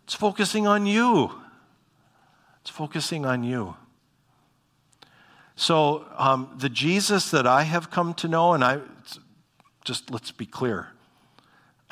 It's 0.05 0.14
focusing 0.14 0.66
on 0.66 0.87
you. 0.87 1.31
It's 2.62 2.71
focusing 2.71 3.27
on 3.27 3.45
you. 3.45 3.77
So, 5.55 6.07
um, 6.16 6.55
the 6.57 6.71
Jesus 6.71 7.31
that 7.33 7.47
I 7.47 7.64
have 7.64 7.90
come 7.90 8.14
to 8.14 8.29
know, 8.29 8.55
and 8.55 8.64
I 8.64 8.81
just 9.85 10.11
let's 10.11 10.31
be 10.31 10.47
clear, 10.47 10.88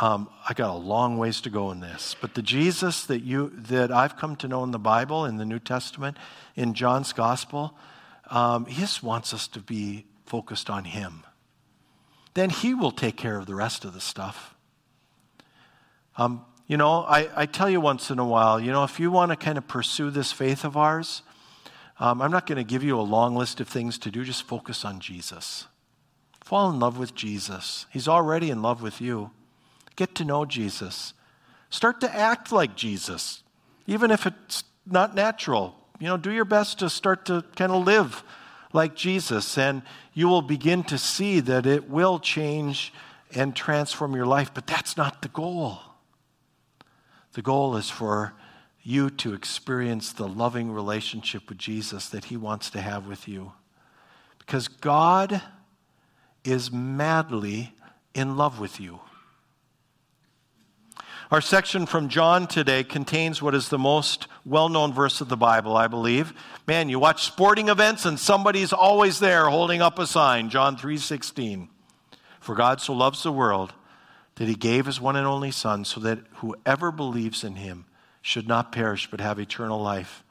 um, 0.00 0.30
I 0.48 0.54
got 0.54 0.70
a 0.70 0.78
long 0.78 1.18
ways 1.18 1.42
to 1.42 1.50
go 1.50 1.70
in 1.70 1.80
this. 1.80 2.16
But 2.20 2.34
the 2.34 2.42
Jesus 2.42 3.04
that 3.04 3.20
you 3.20 3.52
that 3.54 3.92
I've 3.92 4.16
come 4.16 4.34
to 4.36 4.48
know 4.48 4.64
in 4.64 4.70
the 4.70 4.78
Bible, 4.78 5.26
in 5.26 5.36
the 5.36 5.44
New 5.44 5.58
Testament, 5.58 6.16
in 6.56 6.72
John's 6.72 7.12
Gospel, 7.12 7.76
um, 8.30 8.64
he 8.64 8.80
just 8.80 9.02
wants 9.02 9.34
us 9.34 9.46
to 9.48 9.60
be 9.60 10.06
focused 10.24 10.70
on 10.70 10.84
Him. 10.86 11.24
Then 12.32 12.48
He 12.48 12.72
will 12.72 12.92
take 12.92 13.16
care 13.16 13.36
of 13.36 13.44
the 13.44 13.54
rest 13.54 13.84
of 13.84 13.92
the 13.92 14.00
stuff. 14.00 14.54
Um, 16.16 16.46
you 16.66 16.76
know, 16.76 17.02
I, 17.02 17.28
I 17.34 17.46
tell 17.46 17.68
you 17.68 17.80
once 17.80 18.10
in 18.10 18.18
a 18.18 18.24
while, 18.24 18.58
you 18.58 18.72
know, 18.72 18.84
if 18.84 18.98
you 18.98 19.10
want 19.10 19.32
to 19.32 19.36
kind 19.36 19.58
of 19.58 19.68
pursue 19.68 20.10
this 20.10 20.32
faith 20.32 20.64
of 20.64 20.76
ours, 20.76 21.22
um, 21.98 22.22
I'm 22.22 22.30
not 22.30 22.46
going 22.46 22.56
to 22.56 22.64
give 22.64 22.82
you 22.82 22.98
a 22.98 23.02
long 23.02 23.34
list 23.34 23.60
of 23.60 23.68
things 23.68 23.98
to 23.98 24.10
do. 24.10 24.24
Just 24.24 24.44
focus 24.44 24.84
on 24.84 25.00
Jesus. 25.00 25.66
Fall 26.42 26.70
in 26.70 26.78
love 26.78 26.96
with 26.96 27.14
Jesus. 27.14 27.86
He's 27.92 28.08
already 28.08 28.50
in 28.50 28.62
love 28.62 28.80
with 28.80 29.00
you. 29.00 29.32
Get 30.00 30.14
to 30.14 30.24
know 30.24 30.46
Jesus. 30.46 31.12
Start 31.68 32.00
to 32.00 32.10
act 32.10 32.52
like 32.52 32.74
Jesus, 32.74 33.42
even 33.86 34.10
if 34.10 34.24
it's 34.24 34.64
not 34.86 35.14
natural. 35.14 35.76
You 35.98 36.06
know, 36.06 36.16
do 36.16 36.32
your 36.32 36.46
best 36.46 36.78
to 36.78 36.88
start 36.88 37.26
to 37.26 37.44
kind 37.54 37.70
of 37.70 37.84
live 37.84 38.22
like 38.72 38.94
Jesus, 38.94 39.58
and 39.58 39.82
you 40.14 40.26
will 40.26 40.40
begin 40.40 40.84
to 40.84 40.96
see 40.96 41.40
that 41.40 41.66
it 41.66 41.90
will 41.90 42.18
change 42.18 42.94
and 43.34 43.54
transform 43.54 44.16
your 44.16 44.24
life. 44.24 44.54
But 44.54 44.66
that's 44.66 44.96
not 44.96 45.20
the 45.20 45.28
goal. 45.28 45.80
The 47.34 47.42
goal 47.42 47.76
is 47.76 47.90
for 47.90 48.32
you 48.82 49.10
to 49.10 49.34
experience 49.34 50.14
the 50.14 50.26
loving 50.26 50.72
relationship 50.72 51.46
with 51.50 51.58
Jesus 51.58 52.08
that 52.08 52.24
He 52.24 52.38
wants 52.38 52.70
to 52.70 52.80
have 52.80 53.06
with 53.06 53.28
you. 53.28 53.52
Because 54.38 54.66
God 54.66 55.42
is 56.42 56.72
madly 56.72 57.74
in 58.14 58.38
love 58.38 58.58
with 58.58 58.80
you. 58.80 59.00
Our 61.30 61.40
section 61.40 61.86
from 61.86 62.08
John 62.08 62.48
today 62.48 62.82
contains 62.82 63.40
what 63.40 63.54
is 63.54 63.68
the 63.68 63.78
most 63.78 64.26
well 64.44 64.68
known 64.68 64.92
verse 64.92 65.20
of 65.20 65.28
the 65.28 65.36
Bible, 65.36 65.76
I 65.76 65.86
believe. 65.86 66.34
Man, 66.66 66.88
you 66.88 66.98
watch 66.98 67.22
sporting 67.22 67.68
events 67.68 68.04
and 68.04 68.18
somebody's 68.18 68.72
always 68.72 69.20
there 69.20 69.48
holding 69.48 69.80
up 69.80 70.00
a 70.00 70.08
sign, 70.08 70.50
John 70.50 70.76
3:16. 70.76 71.68
For 72.40 72.56
God 72.56 72.80
so 72.80 72.92
loves 72.92 73.22
the 73.22 73.30
world 73.30 73.74
that 74.34 74.48
he 74.48 74.56
gave 74.56 74.86
his 74.86 75.00
one 75.00 75.14
and 75.14 75.24
only 75.24 75.52
son 75.52 75.84
so 75.84 76.00
that 76.00 76.18
whoever 76.38 76.90
believes 76.90 77.44
in 77.44 77.54
him 77.54 77.84
should 78.20 78.48
not 78.48 78.72
perish 78.72 79.08
but 79.08 79.20
have 79.20 79.38
eternal 79.38 79.80
life. 79.80 80.24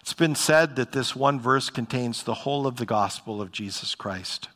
It's 0.00 0.12
been 0.12 0.34
said 0.34 0.76
that 0.76 0.92
this 0.92 1.16
one 1.16 1.40
verse 1.40 1.70
contains 1.70 2.22
the 2.22 2.34
whole 2.44 2.66
of 2.66 2.76
the 2.76 2.84
gospel 2.84 3.40
of 3.40 3.52
Jesus 3.52 3.94
Christ. 3.94 4.50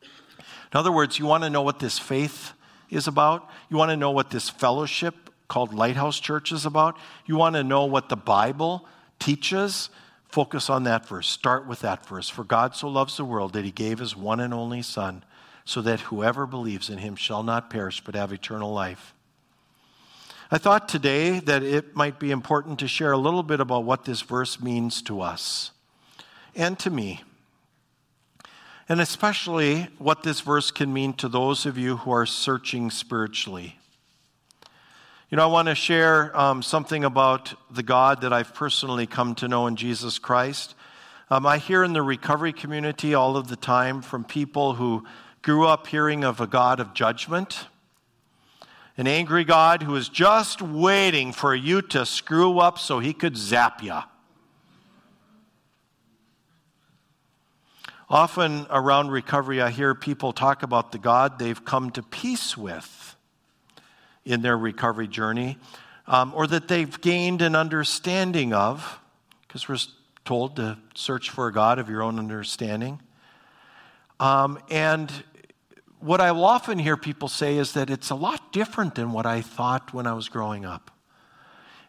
In 0.00 0.78
other 0.78 0.90
words, 0.90 1.18
you 1.18 1.26
want 1.26 1.44
to 1.44 1.50
know 1.50 1.60
what 1.60 1.80
this 1.80 1.98
faith 1.98 2.54
is 2.92 3.08
about. 3.08 3.48
You 3.70 3.76
want 3.76 3.90
to 3.90 3.96
know 3.96 4.10
what 4.10 4.30
this 4.30 4.48
fellowship 4.48 5.30
called 5.48 5.74
Lighthouse 5.74 6.20
Church 6.20 6.52
is 6.52 6.66
about. 6.66 6.96
You 7.26 7.36
want 7.36 7.56
to 7.56 7.64
know 7.64 7.86
what 7.86 8.08
the 8.08 8.16
Bible 8.16 8.86
teaches. 9.18 9.90
Focus 10.28 10.70
on 10.70 10.84
that 10.84 11.06
verse. 11.08 11.26
Start 11.26 11.66
with 11.66 11.80
that 11.80 12.06
verse. 12.06 12.28
For 12.28 12.44
God 12.44 12.74
so 12.76 12.88
loves 12.88 13.16
the 13.16 13.24
world 13.24 13.52
that 13.54 13.64
he 13.64 13.70
gave 13.70 13.98
his 13.98 14.16
one 14.16 14.40
and 14.40 14.54
only 14.54 14.82
Son, 14.82 15.24
so 15.64 15.82
that 15.82 16.00
whoever 16.00 16.46
believes 16.46 16.88
in 16.88 16.98
him 16.98 17.16
shall 17.16 17.42
not 17.42 17.70
perish 17.70 18.02
but 18.02 18.14
have 18.14 18.32
eternal 18.32 18.72
life. 18.72 19.14
I 20.50 20.58
thought 20.58 20.88
today 20.88 21.40
that 21.40 21.62
it 21.62 21.96
might 21.96 22.18
be 22.18 22.30
important 22.30 22.78
to 22.80 22.88
share 22.88 23.12
a 23.12 23.18
little 23.18 23.42
bit 23.42 23.60
about 23.60 23.84
what 23.84 24.04
this 24.04 24.20
verse 24.20 24.60
means 24.60 25.00
to 25.02 25.22
us 25.22 25.70
and 26.54 26.78
to 26.80 26.90
me. 26.90 27.22
And 28.92 29.00
especially 29.00 29.88
what 29.96 30.22
this 30.22 30.42
verse 30.42 30.70
can 30.70 30.92
mean 30.92 31.14
to 31.14 31.26
those 31.26 31.64
of 31.64 31.78
you 31.78 31.96
who 31.96 32.10
are 32.10 32.26
searching 32.26 32.90
spiritually. 32.90 33.78
You 35.30 35.36
know, 35.36 35.44
I 35.44 35.46
want 35.46 35.68
to 35.68 35.74
share 35.74 36.38
um, 36.38 36.62
something 36.62 37.02
about 37.02 37.54
the 37.74 37.82
God 37.82 38.20
that 38.20 38.34
I've 38.34 38.52
personally 38.52 39.06
come 39.06 39.34
to 39.36 39.48
know 39.48 39.66
in 39.66 39.76
Jesus 39.76 40.18
Christ. 40.18 40.74
Um, 41.30 41.46
I 41.46 41.56
hear 41.56 41.82
in 41.84 41.94
the 41.94 42.02
recovery 42.02 42.52
community 42.52 43.14
all 43.14 43.38
of 43.38 43.48
the 43.48 43.56
time 43.56 44.02
from 44.02 44.24
people 44.24 44.74
who 44.74 45.06
grew 45.40 45.66
up 45.66 45.86
hearing 45.86 46.22
of 46.22 46.42
a 46.42 46.46
God 46.46 46.78
of 46.78 46.92
judgment 46.92 47.68
an 48.98 49.06
angry 49.06 49.44
God 49.44 49.82
who 49.82 49.96
is 49.96 50.10
just 50.10 50.60
waiting 50.60 51.32
for 51.32 51.54
you 51.54 51.80
to 51.80 52.04
screw 52.04 52.58
up 52.58 52.78
so 52.78 52.98
he 52.98 53.14
could 53.14 53.38
zap 53.38 53.82
you. 53.82 54.00
Often 58.12 58.66
around 58.68 59.10
recovery, 59.10 59.62
I 59.62 59.70
hear 59.70 59.94
people 59.94 60.34
talk 60.34 60.62
about 60.62 60.92
the 60.92 60.98
God 60.98 61.38
they've 61.38 61.64
come 61.64 61.90
to 61.92 62.02
peace 62.02 62.58
with 62.58 63.16
in 64.26 64.42
their 64.42 64.58
recovery 64.58 65.08
journey, 65.08 65.56
um, 66.06 66.34
or 66.36 66.46
that 66.48 66.68
they've 66.68 67.00
gained 67.00 67.40
an 67.40 67.56
understanding 67.56 68.52
of, 68.52 69.00
because 69.48 69.66
we're 69.66 69.78
told 70.26 70.56
to 70.56 70.76
search 70.94 71.30
for 71.30 71.46
a 71.46 71.52
God 71.54 71.78
of 71.78 71.88
your 71.88 72.02
own 72.02 72.18
understanding. 72.18 73.00
Um, 74.20 74.58
and 74.68 75.10
what 75.98 76.20
I 76.20 76.32
will 76.32 76.44
often 76.44 76.78
hear 76.78 76.98
people 76.98 77.28
say 77.28 77.56
is 77.56 77.72
that 77.72 77.88
it's 77.88 78.10
a 78.10 78.14
lot 78.14 78.52
different 78.52 78.94
than 78.94 79.12
what 79.12 79.24
I 79.24 79.40
thought 79.40 79.94
when 79.94 80.06
I 80.06 80.12
was 80.12 80.28
growing 80.28 80.66
up. 80.66 80.90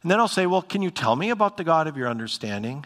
And 0.01 0.09
then 0.09 0.21
I'll 0.21 0.29
say, 0.29 0.45
Well, 0.45 0.61
can 0.61 0.81
you 0.81 0.89
tell 0.89 1.17
me 1.17 1.31
about 1.31 1.57
the 1.57 1.65
God 1.65 1.87
of 1.87 1.97
your 1.97 2.07
understanding? 2.07 2.85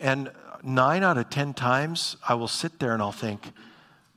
And 0.00 0.32
nine 0.62 1.02
out 1.02 1.18
of 1.18 1.30
ten 1.30 1.54
times, 1.54 2.16
I 2.28 2.34
will 2.34 2.48
sit 2.48 2.78
there 2.78 2.92
and 2.92 3.02
I'll 3.02 3.12
think, 3.12 3.52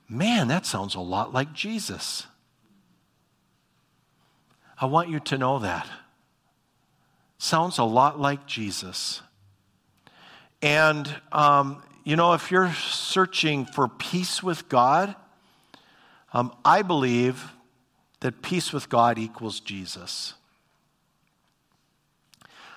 Man, 0.08 0.50
that 0.50 0.66
sounds 0.66 0.96
a 0.96 1.00
lot 1.00 1.34
like 1.34 1.54
Jesus. 1.54 2.28
I 4.78 4.86
want 4.86 5.08
you 5.08 5.22
to 5.22 5.38
know 5.38 5.60
that. 5.60 5.88
Sounds 7.38 7.78
a 7.78 7.86
lot 7.86 8.20
like 8.20 8.46
Jesus. 8.46 9.22
And, 10.62 11.16
um, 11.32 11.82
you 12.04 12.18
know, 12.18 12.34
if 12.34 12.52
you're 12.52 12.74
searching 12.74 13.66
for 13.66 13.88
peace 13.88 14.44
with 14.44 14.68
God, 14.68 15.16
um, 16.34 16.54
I 16.66 16.82
believe 16.82 17.54
that 18.20 18.42
peace 18.42 18.74
with 18.74 18.90
God 18.90 19.18
equals 19.18 19.62
Jesus. 19.62 20.34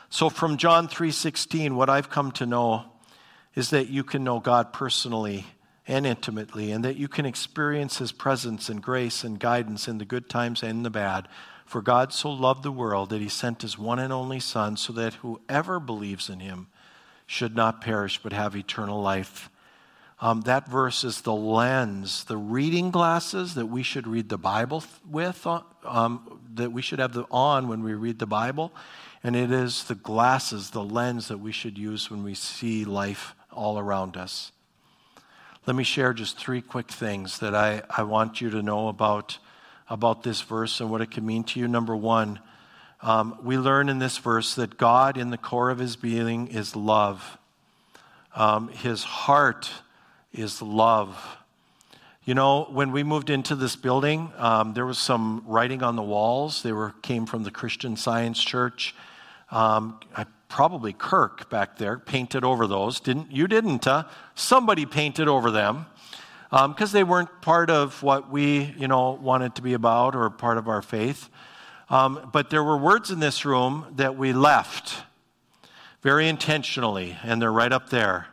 So 0.08 0.30
from 0.30 0.56
John 0.56 0.86
3:16 0.86 1.74
what 1.74 1.90
I've 1.90 2.10
come 2.10 2.30
to 2.32 2.46
know 2.46 2.92
is 3.54 3.70
that 3.70 3.88
you 3.88 4.04
can 4.04 4.24
know 4.24 4.40
God 4.40 4.72
personally 4.72 5.46
and 5.86 6.06
intimately 6.06 6.72
and 6.72 6.84
that 6.84 6.96
you 6.96 7.08
can 7.08 7.26
experience 7.26 7.98
his 7.98 8.12
presence 8.12 8.68
and 8.68 8.82
grace 8.82 9.22
and 9.22 9.38
guidance 9.38 9.86
in 9.86 9.98
the 9.98 10.04
good 10.04 10.28
times 10.28 10.62
and 10.62 10.84
the 10.84 10.90
bad. 10.90 11.28
For 11.66 11.82
God 11.82 12.12
so 12.12 12.30
loved 12.30 12.62
the 12.62 12.72
world 12.72 13.10
that 13.10 13.20
he 13.20 13.28
sent 13.28 13.62
his 13.62 13.78
one 13.78 13.98
and 13.98 14.12
only 14.12 14.40
son 14.40 14.76
so 14.76 14.92
that 14.94 15.14
whoever 15.14 15.80
believes 15.80 16.28
in 16.28 16.40
him 16.40 16.68
should 17.26 17.54
not 17.54 17.80
perish 17.80 18.20
but 18.22 18.32
have 18.32 18.56
eternal 18.56 19.00
life. 19.00 19.50
Um, 20.20 20.42
that 20.42 20.68
verse 20.68 21.04
is 21.04 21.22
the 21.22 21.34
lens, 21.34 22.24
the 22.24 22.36
reading 22.36 22.90
glasses 22.90 23.54
that 23.54 23.66
we 23.66 23.82
should 23.82 24.06
read 24.06 24.28
the 24.28 24.38
Bible 24.38 24.84
with, 25.08 25.46
uh, 25.46 25.60
um, 25.84 26.40
that 26.54 26.72
we 26.72 26.82
should 26.82 26.98
have 26.98 27.12
the, 27.12 27.24
on 27.30 27.68
when 27.68 27.82
we 27.82 27.94
read 27.94 28.18
the 28.18 28.26
Bible. 28.26 28.72
And 29.22 29.34
it 29.34 29.50
is 29.50 29.84
the 29.84 29.94
glasses, 29.94 30.70
the 30.70 30.84
lens 30.84 31.28
that 31.28 31.38
we 31.38 31.50
should 31.50 31.76
use 31.76 32.10
when 32.10 32.22
we 32.22 32.34
see 32.34 32.84
life 32.84 33.34
all 33.54 33.78
around 33.78 34.16
us. 34.16 34.52
Let 35.66 35.76
me 35.76 35.84
share 35.84 36.12
just 36.12 36.38
three 36.38 36.60
quick 36.60 36.90
things 36.90 37.38
that 37.38 37.54
I, 37.54 37.82
I 37.88 38.02
want 38.02 38.40
you 38.40 38.50
to 38.50 38.62
know 38.62 38.88
about, 38.88 39.38
about 39.88 40.22
this 40.22 40.42
verse 40.42 40.80
and 40.80 40.90
what 40.90 41.00
it 41.00 41.10
can 41.10 41.24
mean 41.24 41.44
to 41.44 41.60
you. 41.60 41.66
Number 41.68 41.96
one, 41.96 42.38
um, 43.00 43.38
we 43.42 43.56
learn 43.56 43.88
in 43.88 43.98
this 43.98 44.18
verse 44.18 44.54
that 44.56 44.76
God, 44.76 45.16
in 45.16 45.30
the 45.30 45.38
core 45.38 45.70
of 45.70 45.78
his 45.78 45.96
being, 45.96 46.48
is 46.48 46.76
love. 46.76 47.38
Um, 48.34 48.68
his 48.68 49.04
heart 49.04 49.70
is 50.32 50.60
love. 50.60 51.38
You 52.24 52.34
know, 52.34 52.64
when 52.64 52.90
we 52.90 53.02
moved 53.02 53.30
into 53.30 53.54
this 53.54 53.76
building, 53.76 54.32
um, 54.38 54.74
there 54.74 54.86
was 54.86 54.98
some 54.98 55.44
writing 55.46 55.82
on 55.82 55.96
the 55.96 56.02
walls. 56.02 56.62
They 56.62 56.72
were 56.72 56.94
came 57.02 57.26
from 57.26 57.44
the 57.44 57.50
Christian 57.50 57.96
Science 57.96 58.42
Church. 58.42 58.94
Um, 59.50 60.00
I, 60.16 60.24
probably 60.48 60.92
Kirk 60.92 61.50
back 61.50 61.78
there 61.78 61.98
painted 61.98 62.44
over 62.44 62.66
those. 62.66 63.00
Didn't 63.00 63.32
you? 63.32 63.46
Didn't? 63.46 63.84
Huh? 63.84 64.04
Somebody 64.34 64.86
painted 64.86 65.28
over 65.28 65.50
them 65.50 65.86
because 66.50 66.90
um, 66.90 66.92
they 66.92 67.04
weren't 67.04 67.42
part 67.42 67.70
of 67.70 68.02
what 68.02 68.30
we, 68.30 68.74
you 68.78 68.86
know, 68.86 69.12
wanted 69.12 69.54
to 69.56 69.62
be 69.62 69.74
about 69.74 70.14
or 70.14 70.30
part 70.30 70.58
of 70.58 70.68
our 70.68 70.82
faith. 70.82 71.28
Um, 71.90 72.30
but 72.32 72.50
there 72.50 72.62
were 72.62 72.76
words 72.76 73.10
in 73.10 73.20
this 73.20 73.44
room 73.44 73.86
that 73.96 74.16
we 74.16 74.32
left 74.32 75.02
very 76.02 76.28
intentionally, 76.28 77.16
and 77.22 77.40
they're 77.40 77.52
right 77.52 77.72
up 77.72 77.90
there. 77.90 78.28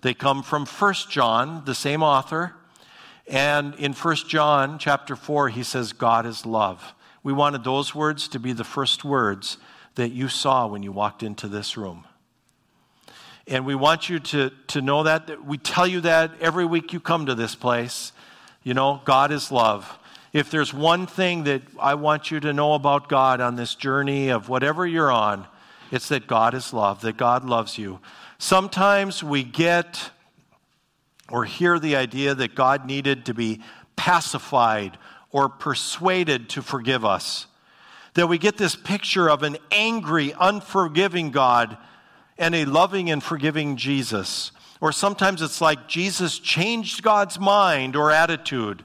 They 0.00 0.14
come 0.14 0.42
from 0.42 0.66
1 0.66 0.94
John, 1.08 1.64
the 1.64 1.74
same 1.74 2.02
author. 2.02 2.54
And 3.28 3.74
in 3.76 3.92
1 3.92 4.16
John 4.28 4.78
chapter 4.78 5.14
4, 5.14 5.50
he 5.50 5.62
says, 5.62 5.92
God 5.92 6.26
is 6.26 6.44
love. 6.44 6.94
We 7.22 7.32
wanted 7.32 7.64
those 7.64 7.94
words 7.94 8.28
to 8.28 8.38
be 8.38 8.52
the 8.52 8.64
first 8.64 9.04
words 9.04 9.58
that 9.94 10.10
you 10.10 10.28
saw 10.28 10.66
when 10.66 10.82
you 10.82 10.92
walked 10.92 11.22
into 11.22 11.48
this 11.48 11.76
room. 11.76 12.04
And 13.46 13.66
we 13.66 13.74
want 13.74 14.08
you 14.08 14.18
to, 14.20 14.50
to 14.68 14.80
know 14.80 15.02
that, 15.02 15.26
that. 15.26 15.44
We 15.44 15.58
tell 15.58 15.86
you 15.86 16.00
that 16.02 16.32
every 16.40 16.64
week 16.64 16.92
you 16.92 17.00
come 17.00 17.26
to 17.26 17.34
this 17.34 17.54
place. 17.54 18.12
You 18.62 18.74
know, 18.74 19.00
God 19.04 19.32
is 19.32 19.50
love. 19.50 19.98
If 20.32 20.50
there's 20.50 20.72
one 20.72 21.06
thing 21.06 21.44
that 21.44 21.62
I 21.78 21.94
want 21.94 22.30
you 22.30 22.40
to 22.40 22.52
know 22.52 22.74
about 22.74 23.08
God 23.08 23.40
on 23.40 23.56
this 23.56 23.74
journey 23.74 24.30
of 24.30 24.48
whatever 24.48 24.86
you're 24.86 25.10
on, 25.10 25.46
it's 25.90 26.08
that 26.08 26.26
God 26.26 26.54
is 26.54 26.72
love, 26.72 27.02
that 27.02 27.16
God 27.16 27.44
loves 27.44 27.76
you. 27.76 28.00
Sometimes 28.38 29.22
we 29.22 29.42
get 29.42 30.10
or 31.28 31.44
hear 31.44 31.78
the 31.78 31.96
idea 31.96 32.34
that 32.34 32.54
God 32.54 32.86
needed 32.86 33.26
to 33.26 33.34
be 33.34 33.60
pacified 33.96 34.96
or 35.32 35.48
persuaded 35.48 36.48
to 36.50 36.62
forgive 36.62 37.04
us. 37.04 37.46
That 38.14 38.28
we 38.28 38.38
get 38.38 38.58
this 38.58 38.76
picture 38.76 39.28
of 39.28 39.42
an 39.42 39.56
angry, 39.70 40.34
unforgiving 40.38 41.30
God 41.30 41.78
and 42.38 42.54
a 42.54 42.66
loving 42.66 43.10
and 43.10 43.22
forgiving 43.22 43.76
Jesus. 43.76 44.52
Or 44.80 44.92
sometimes 44.92 45.42
it's 45.42 45.60
like 45.60 45.88
Jesus 45.88 46.38
changed 46.38 47.02
God's 47.02 47.40
mind 47.40 47.96
or 47.96 48.10
attitude. 48.10 48.84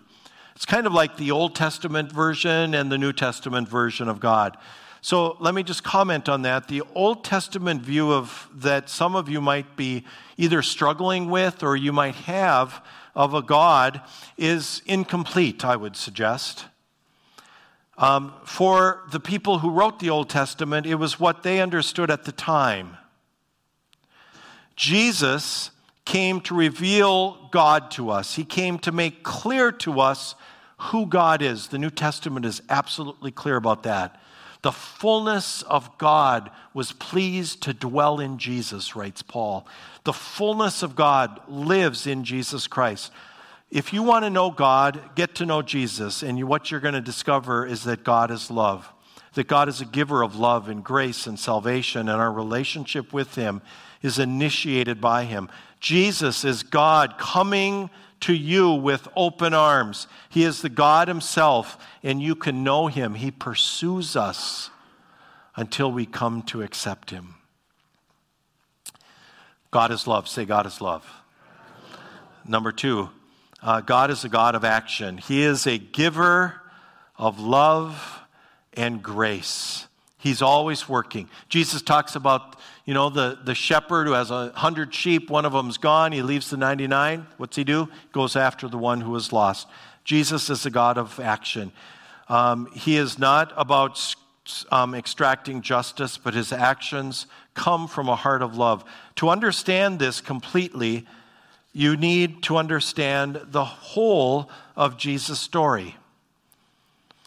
It's 0.56 0.66
kind 0.66 0.88
of 0.88 0.94
like 0.94 1.18
the 1.18 1.32
Old 1.32 1.56
Testament 1.56 2.12
version 2.12 2.74
and 2.74 2.92
the 2.92 2.98
New 2.98 3.14
Testament 3.14 3.68
version 3.68 4.08
of 4.08 4.20
God. 4.20 4.58
So 5.02 5.38
let 5.40 5.54
me 5.54 5.64
just 5.64 5.84
comment 5.84 6.28
on 6.28 6.42
that. 6.44 6.68
The 6.68 6.84
Old 6.96 7.24
Testament 7.24 7.82
view 7.82 8.12
of 8.12 8.50
that 8.56 8.90
some 8.90 9.16
of 9.16 9.30
you 9.30 9.40
might 9.40 9.76
be 9.76 10.04
either 10.38 10.62
struggling 10.62 11.30
with 11.30 11.64
or 11.64 11.76
you 11.76 11.94
might 11.94 12.16
have 12.16 12.84
of 13.18 13.34
a 13.34 13.42
God 13.42 14.00
is 14.38 14.84
incomplete, 14.86 15.66
I 15.66 15.76
would 15.76 15.96
suggest. 15.96 16.66
Um, 17.98 18.32
for 18.46 19.06
the 19.12 19.20
people 19.20 19.58
who 19.58 19.72
wrote 19.72 19.98
the 19.98 20.12
Old 20.12 20.30
Testament, 20.30 20.86
it 20.86 20.96
was 20.96 21.20
what 21.20 21.42
they 21.42 21.60
understood 21.60 22.12
at 22.12 22.26
the 22.26 22.32
time. 22.32 22.96
Jesus 24.76 25.72
came 26.06 26.42
to 26.42 26.54
reveal 26.54 27.50
God 27.52 27.90
to 27.92 28.12
us, 28.12 28.36
He 28.36 28.46
came 28.46 28.78
to 28.80 28.92
make 28.92 29.24
clear 29.24 29.72
to 29.72 30.00
us 30.00 30.36
who 30.78 31.08
God 31.08 31.42
is. 31.42 31.70
The 31.70 31.80
New 31.80 31.90
Testament 31.90 32.46
is 32.46 32.62
absolutely 32.70 33.32
clear 33.32 33.56
about 33.56 33.82
that. 33.82 34.22
The 34.64 34.72
fullness 34.72 35.62
of 35.64 35.98
God 35.98 36.50
was 36.74 36.92
pleased 36.92 37.62
to 37.64 37.74
dwell 37.74 38.20
in 38.20 38.38
Jesus, 38.38 38.96
writes 38.96 39.22
Paul. 39.22 39.68
The 40.04 40.14
fullness 40.14 40.84
of 40.84 40.96
God 40.96 41.40
lives 41.48 42.08
in 42.08 42.24
Jesus 42.24 42.68
Christ. 42.68 43.12
If 43.70 43.94
you 43.94 44.02
want 44.02 44.24
to 44.24 44.30
know 44.30 44.50
God, 44.50 45.02
get 45.16 45.36
to 45.36 45.46
know 45.46 45.62
Jesus, 45.62 46.24
and 46.24 46.42
what 46.48 46.72
you're 46.72 46.80
going 46.80 46.94
to 46.94 47.02
discover 47.02 47.66
is 47.66 47.84
that 47.84 48.04
God 48.04 48.32
is 48.32 48.50
love, 48.50 48.92
that 49.34 49.48
God 49.48 49.68
is 49.68 49.82
a 49.82 49.86
giver 49.86 50.24
of 50.24 50.38
love 50.38 50.70
and 50.70 50.84
grace 50.84 51.28
and 51.28 51.38
salvation, 51.38 52.08
and 52.08 52.22
our 52.22 52.32
relationship 52.32 53.12
with 53.12 53.36
Him 53.36 53.62
is 54.02 54.20
initiated 54.20 55.02
by 55.02 55.26
Him. 55.26 55.50
Jesus 55.80 56.46
is 56.46 56.64
God 56.64 57.18
coming 57.18 57.90
to 58.22 58.34
you 58.34 58.72
with 58.72 59.08
open 59.16 59.54
arms. 59.54 60.08
He 60.30 60.44
is 60.44 60.62
the 60.62 60.70
God 60.70 61.08
Himself, 61.08 61.78
and 62.04 62.22
you 62.22 62.36
can 62.36 62.64
know 62.64 62.88
Him. 62.88 63.16
He 63.16 63.32
pursues 63.32 64.16
us 64.16 64.70
until 65.56 65.92
we 65.92 66.06
come 66.06 66.42
to 66.44 66.62
accept 66.62 67.12
Him. 67.12 67.36
God 69.72 69.92
is 69.92 70.08
love. 70.08 70.28
Say, 70.28 70.46
God 70.46 70.66
is 70.66 70.82
love. 70.82 71.06
Number 72.46 72.72
two, 72.72 73.10
uh, 73.62 73.82
God 73.82 74.10
is 74.12 74.24
a 74.24 74.30
God 74.30 74.56
of 74.56 74.64
action. 74.64 75.18
He 75.18 75.44
is 75.44 75.68
a 75.68 75.78
giver 75.78 76.62
of 77.18 77.40
love 77.40 78.22
and 78.74 79.04
grace. 79.04 79.88
He's 80.18 80.42
always 80.42 80.88
working. 80.88 81.30
Jesus 81.50 81.82
talks 81.82 82.16
about, 82.16 82.56
you 82.88 82.94
know, 82.94 83.10
the, 83.10 83.38
the 83.44 83.54
shepherd 83.54 84.08
who 84.08 84.14
has 84.14 84.32
a 84.32 84.50
hundred 84.56 84.94
sheep, 84.94 85.30
one 85.30 85.46
of 85.46 85.52
them's 85.52 85.78
gone, 85.78 86.14
he 86.14 86.22
leaves 86.22 86.50
the 86.50 86.56
99. 86.56 87.28
What's 87.36 87.58
he 87.58 87.66
do? 87.66 87.90
Goes 88.14 88.38
after 88.38 88.70
the 88.70 88.78
one 88.78 89.02
who 89.02 89.14
is 89.18 89.34
lost. 89.34 89.68
Jesus 90.06 90.50
is 90.50 90.66
a 90.66 90.70
God 90.70 90.98
of 90.98 91.20
action. 91.20 91.74
Um, 92.30 92.72
he 92.74 92.96
is 92.96 93.20
not 93.20 93.52
about 93.58 94.16
um, 94.72 94.96
extracting 94.96 95.62
justice, 95.62 96.18
but 96.18 96.34
his 96.34 96.54
actions 96.54 97.26
come 97.56 97.90
from 97.90 98.08
a 98.08 98.16
heart 98.16 98.42
of 98.42 98.56
love. 98.56 98.86
To 99.18 99.28
understand 99.28 100.00
this 100.00 100.22
completely, 100.22 101.06
you 101.74 101.98
need 101.98 102.42
to 102.44 102.56
understand 102.56 103.42
the 103.48 103.66
whole 103.66 104.50
of 104.78 104.98
Jesus' 104.98 105.42
story. 105.42 105.98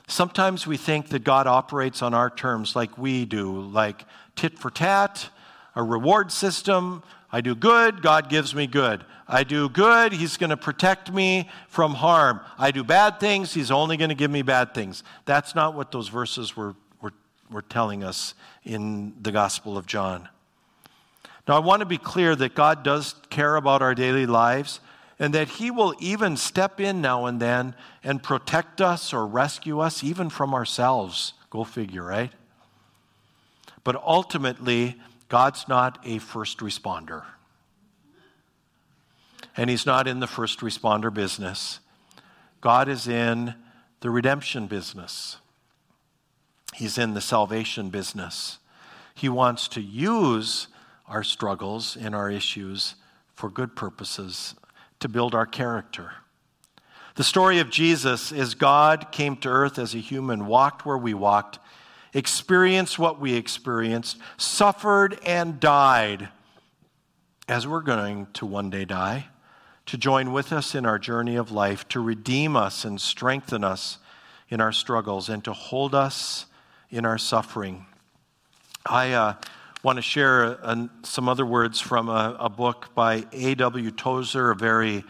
Sometimes 0.06 0.66
we 0.66 0.78
think 0.78 1.10
that 1.10 1.22
God 1.22 1.46
operates 1.46 2.00
on 2.00 2.14
our 2.14 2.30
terms 2.30 2.74
like 2.74 2.96
we 2.96 3.26
do, 3.26 3.60
like 3.60 4.06
tit 4.36 4.58
for 4.58 4.70
tat, 4.70 5.28
a 5.74 5.82
reward 5.82 6.32
system. 6.32 7.02
I 7.32 7.40
do 7.40 7.54
good, 7.54 8.02
God 8.02 8.28
gives 8.28 8.54
me 8.54 8.66
good. 8.66 9.04
I 9.28 9.44
do 9.44 9.68
good, 9.68 10.12
He's 10.12 10.36
going 10.36 10.50
to 10.50 10.56
protect 10.56 11.12
me 11.12 11.48
from 11.68 11.94
harm. 11.94 12.40
I 12.58 12.72
do 12.72 12.82
bad 12.82 13.20
things, 13.20 13.54
He's 13.54 13.70
only 13.70 13.96
going 13.96 14.08
to 14.08 14.14
give 14.16 14.30
me 14.30 14.42
bad 14.42 14.74
things. 14.74 15.04
That's 15.24 15.54
not 15.54 15.74
what 15.74 15.92
those 15.92 16.08
verses 16.08 16.56
were, 16.56 16.74
were, 17.00 17.12
were 17.50 17.62
telling 17.62 18.02
us 18.02 18.34
in 18.64 19.14
the 19.22 19.30
Gospel 19.30 19.78
of 19.78 19.86
John. 19.86 20.28
Now, 21.46 21.56
I 21.56 21.60
want 21.60 21.80
to 21.80 21.86
be 21.86 21.98
clear 21.98 22.36
that 22.36 22.54
God 22.54 22.82
does 22.82 23.14
care 23.30 23.56
about 23.56 23.82
our 23.82 23.94
daily 23.94 24.26
lives 24.26 24.80
and 25.18 25.34
that 25.34 25.48
He 25.48 25.70
will 25.70 25.94
even 26.00 26.36
step 26.36 26.80
in 26.80 27.00
now 27.00 27.26
and 27.26 27.40
then 27.40 27.74
and 28.02 28.22
protect 28.22 28.80
us 28.80 29.12
or 29.12 29.26
rescue 29.26 29.80
us, 29.80 30.02
even 30.02 30.30
from 30.30 30.54
ourselves. 30.54 31.34
Go 31.50 31.62
figure, 31.62 32.04
right? 32.04 32.32
But 33.84 33.96
ultimately, 33.96 34.96
God's 35.30 35.68
not 35.68 35.98
a 36.04 36.18
first 36.18 36.58
responder. 36.58 37.22
And 39.56 39.70
He's 39.70 39.86
not 39.86 40.06
in 40.06 40.20
the 40.20 40.26
first 40.26 40.58
responder 40.58 41.14
business. 41.14 41.80
God 42.60 42.88
is 42.88 43.08
in 43.08 43.54
the 44.00 44.10
redemption 44.10 44.66
business, 44.66 45.38
He's 46.74 46.98
in 46.98 47.14
the 47.14 47.20
salvation 47.22 47.88
business. 47.88 48.58
He 49.14 49.28
wants 49.28 49.68
to 49.68 49.80
use 49.80 50.68
our 51.06 51.22
struggles 51.22 51.96
and 51.96 52.14
our 52.14 52.30
issues 52.30 52.94
for 53.34 53.50
good 53.50 53.76
purposes 53.76 54.54
to 54.98 55.08
build 55.08 55.34
our 55.34 55.46
character. 55.46 56.12
The 57.16 57.24
story 57.24 57.58
of 57.58 57.70
Jesus 57.70 58.32
is 58.32 58.54
God 58.54 59.12
came 59.12 59.36
to 59.38 59.48
earth 59.48 59.78
as 59.78 59.94
a 59.94 59.98
human, 59.98 60.46
walked 60.46 60.86
where 60.86 60.96
we 60.96 61.12
walked, 61.12 61.58
experienced 62.12 62.98
what 62.98 63.20
we 63.20 63.34
experienced, 63.34 64.18
suffered 64.36 65.18
and 65.24 65.60
died, 65.60 66.28
as 67.48 67.66
we're 67.66 67.80
going 67.80 68.26
to 68.34 68.46
one 68.46 68.70
day 68.70 68.84
die, 68.84 69.26
to 69.86 69.96
join 69.96 70.32
with 70.32 70.52
us 70.52 70.74
in 70.74 70.86
our 70.86 70.98
journey 70.98 71.36
of 71.36 71.50
life, 71.50 71.86
to 71.88 72.00
redeem 72.00 72.56
us 72.56 72.84
and 72.84 73.00
strengthen 73.00 73.64
us 73.64 73.98
in 74.48 74.60
our 74.60 74.72
struggles, 74.72 75.28
and 75.28 75.44
to 75.44 75.52
hold 75.52 75.94
us 75.94 76.46
in 76.90 77.04
our 77.04 77.18
suffering. 77.18 77.86
I 78.86 79.12
uh, 79.12 79.34
want 79.82 79.96
to 79.96 80.02
share 80.02 80.58
some 81.02 81.28
other 81.28 81.46
words 81.46 81.80
from 81.80 82.08
a, 82.08 82.36
a 82.38 82.48
book 82.48 82.88
by 82.94 83.24
A.W. 83.32 83.90
Tozer, 83.92 84.50
a 84.50 84.56
very 84.56 85.04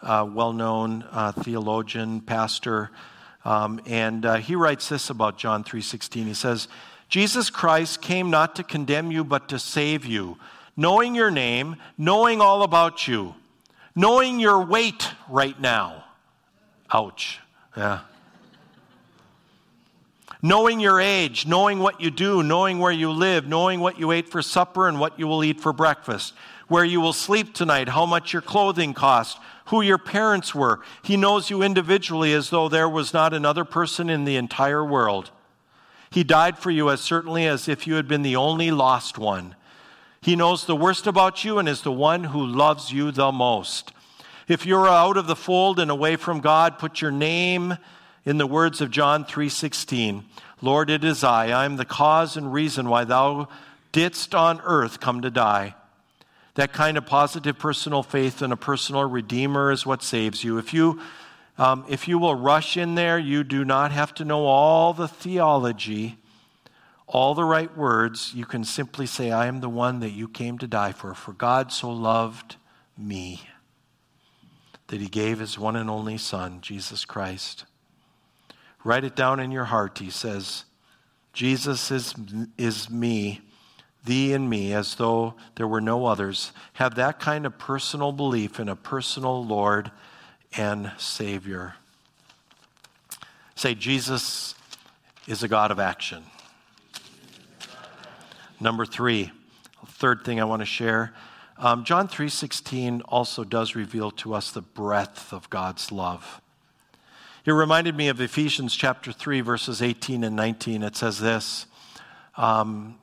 uh, 0.00 0.28
well 0.30 0.52
known 0.52 1.04
uh, 1.10 1.32
theologian, 1.32 2.20
pastor. 2.20 2.90
Um, 3.44 3.80
and 3.86 4.24
uh, 4.24 4.36
he 4.36 4.54
writes 4.54 4.88
this 4.88 5.10
about 5.10 5.38
John 5.38 5.64
3:16. 5.64 6.26
He 6.26 6.34
says, 6.34 6.68
"Jesus 7.08 7.50
Christ 7.50 8.00
came 8.00 8.30
not 8.30 8.54
to 8.56 8.62
condemn 8.62 9.10
you 9.10 9.24
but 9.24 9.48
to 9.48 9.58
save 9.58 10.04
you, 10.04 10.38
knowing 10.76 11.14
your 11.14 11.30
name, 11.30 11.76
knowing 11.98 12.40
all 12.40 12.62
about 12.62 13.08
you, 13.08 13.34
knowing 13.94 14.40
your 14.40 14.64
weight 14.64 15.10
right 15.28 15.60
now." 15.60 16.04
Ouch. 16.92 17.40
Yeah 17.76 18.00
knowing 20.42 20.80
your 20.80 21.00
age, 21.00 21.46
knowing 21.46 21.78
what 21.78 22.00
you 22.00 22.10
do, 22.10 22.42
knowing 22.42 22.80
where 22.80 22.92
you 22.92 23.12
live, 23.12 23.46
knowing 23.46 23.78
what 23.78 23.98
you 23.98 24.10
ate 24.10 24.28
for 24.28 24.42
supper 24.42 24.88
and 24.88 24.98
what 24.98 25.18
you 25.18 25.26
will 25.28 25.44
eat 25.44 25.60
for 25.60 25.72
breakfast, 25.72 26.34
where 26.72 26.84
you 26.86 27.02
will 27.02 27.12
sleep 27.12 27.52
tonight, 27.52 27.90
how 27.90 28.06
much 28.06 28.32
your 28.32 28.40
clothing 28.40 28.94
cost, 28.94 29.38
who 29.66 29.82
your 29.82 29.98
parents 29.98 30.54
were. 30.54 30.80
He 31.02 31.18
knows 31.18 31.50
you 31.50 31.60
individually 31.60 32.32
as 32.32 32.48
though 32.48 32.70
there 32.70 32.88
was 32.88 33.12
not 33.12 33.34
another 33.34 33.66
person 33.66 34.08
in 34.08 34.24
the 34.24 34.36
entire 34.36 34.82
world. 34.82 35.30
He 36.08 36.24
died 36.24 36.56
for 36.56 36.70
you 36.70 36.88
as 36.88 37.02
certainly 37.02 37.46
as 37.46 37.68
if 37.68 37.86
you 37.86 37.96
had 37.96 38.08
been 38.08 38.22
the 38.22 38.36
only 38.36 38.70
lost 38.70 39.18
one. 39.18 39.54
He 40.22 40.34
knows 40.34 40.64
the 40.64 40.74
worst 40.74 41.06
about 41.06 41.44
you 41.44 41.58
and 41.58 41.68
is 41.68 41.82
the 41.82 41.92
one 41.92 42.24
who 42.24 42.42
loves 42.42 42.90
you 42.90 43.10
the 43.10 43.30
most. 43.30 43.92
If 44.48 44.64
you're 44.64 44.88
out 44.88 45.18
of 45.18 45.26
the 45.26 45.36
fold 45.36 45.78
and 45.78 45.90
away 45.90 46.16
from 46.16 46.40
God, 46.40 46.78
put 46.78 47.02
your 47.02 47.12
name 47.12 47.76
in 48.24 48.38
the 48.38 48.46
words 48.46 48.80
of 48.80 48.90
John 48.90 49.26
3:16, 49.26 50.24
Lord, 50.62 50.88
it 50.88 51.04
is 51.04 51.22
I. 51.22 51.48
I 51.48 51.66
am 51.66 51.76
the 51.76 51.84
cause 51.84 52.34
and 52.34 52.50
reason 52.50 52.88
why 52.88 53.04
thou 53.04 53.48
didst 53.92 54.34
on 54.34 54.62
earth 54.64 55.00
come 55.00 55.20
to 55.20 55.30
die. 55.30 55.74
That 56.54 56.72
kind 56.72 56.98
of 56.98 57.06
positive 57.06 57.58
personal 57.58 58.02
faith 58.02 58.42
in 58.42 58.52
a 58.52 58.56
personal 58.56 59.04
redeemer 59.04 59.72
is 59.72 59.86
what 59.86 60.02
saves 60.02 60.44
you. 60.44 60.58
If 60.58 60.74
you, 60.74 61.00
um, 61.56 61.84
if 61.88 62.06
you 62.08 62.18
will 62.18 62.34
rush 62.34 62.76
in 62.76 62.94
there, 62.94 63.18
you 63.18 63.42
do 63.42 63.64
not 63.64 63.90
have 63.92 64.14
to 64.14 64.24
know 64.24 64.44
all 64.44 64.92
the 64.92 65.08
theology, 65.08 66.18
all 67.06 67.34
the 67.34 67.44
right 67.44 67.74
words. 67.76 68.32
You 68.34 68.44
can 68.44 68.64
simply 68.64 69.06
say, 69.06 69.30
I 69.30 69.46
am 69.46 69.60
the 69.60 69.68
one 69.68 70.00
that 70.00 70.10
you 70.10 70.28
came 70.28 70.58
to 70.58 70.66
die 70.66 70.92
for. 70.92 71.14
For 71.14 71.32
God 71.32 71.72
so 71.72 71.90
loved 71.90 72.56
me 72.98 73.42
that 74.88 75.00
he 75.00 75.08
gave 75.08 75.38
his 75.38 75.58
one 75.58 75.74
and 75.74 75.88
only 75.88 76.18
Son, 76.18 76.60
Jesus 76.60 77.06
Christ. 77.06 77.64
Write 78.84 79.04
it 79.04 79.16
down 79.16 79.40
in 79.40 79.50
your 79.50 79.64
heart. 79.64 79.98
He 79.98 80.10
says, 80.10 80.66
Jesus 81.32 81.90
is, 81.90 82.14
is 82.58 82.90
me, 82.90 83.40
thee 84.04 84.32
and 84.32 84.48
me, 84.50 84.72
as 84.72 84.96
though 84.96 85.34
there 85.54 85.68
were 85.68 85.80
no 85.80 86.06
others. 86.06 86.52
Have 86.74 86.96
that 86.96 87.20
kind 87.20 87.46
of 87.46 87.58
personal 87.58 88.12
belief 88.12 88.58
in 88.58 88.68
a 88.68 88.76
personal 88.76 89.44
Lord 89.44 89.90
and 90.56 90.92
Savior. 90.98 91.74
Say, 93.54 93.74
Jesus 93.74 94.54
is 95.26 95.42
a 95.42 95.48
God 95.48 95.70
of 95.70 95.78
action. 95.78 96.24
Number 98.60 98.84
three, 98.86 99.30
third 99.86 100.24
thing 100.24 100.40
I 100.40 100.44
want 100.44 100.60
to 100.60 100.66
share. 100.66 101.12
Um, 101.58 101.84
John 101.84 102.08
3:16 102.08 103.02
also 103.02 103.44
does 103.44 103.76
reveal 103.76 104.10
to 104.12 104.34
us 104.34 104.50
the 104.50 104.62
breadth 104.62 105.32
of 105.32 105.48
God's 105.48 105.92
love. 105.92 106.40
It 107.44 107.52
reminded 107.52 107.96
me 107.96 108.08
of 108.08 108.20
Ephesians 108.20 108.74
chapter 108.74 109.12
3, 109.12 109.40
verses 109.40 109.82
18 109.82 110.22
and 110.24 110.36
19. 110.36 110.82
It 110.82 110.96
says 110.96 111.18
this, 111.18 111.66
um, 112.36 112.98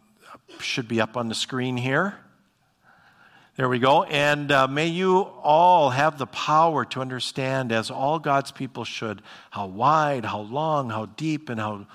should 0.60 0.88
be 0.88 1.02
up 1.02 1.16
on 1.16 1.28
the 1.28 1.36
screen 1.36 1.78
here. 1.78 2.16
There 3.56 3.68
we 3.68 3.80
go. 3.80 4.04
And 4.04 4.52
uh, 4.52 4.68
may 4.68 4.88
you 4.88 5.18
all 5.20 5.90
have 5.90 6.18
the 6.18 6.28
power 6.28 6.86
to 6.86 7.02
understand, 7.02 7.74
as 7.74 7.92
all 7.92 8.18
God's 8.18 8.52
people 8.52 8.86
should, 8.86 9.22
how 9.52 9.68
wide, 9.68 10.24
how 10.24 10.40
long, 10.40 10.90
how 10.90 11.08
deep, 11.08 11.50
and 11.50 11.60
how, 11.60 11.86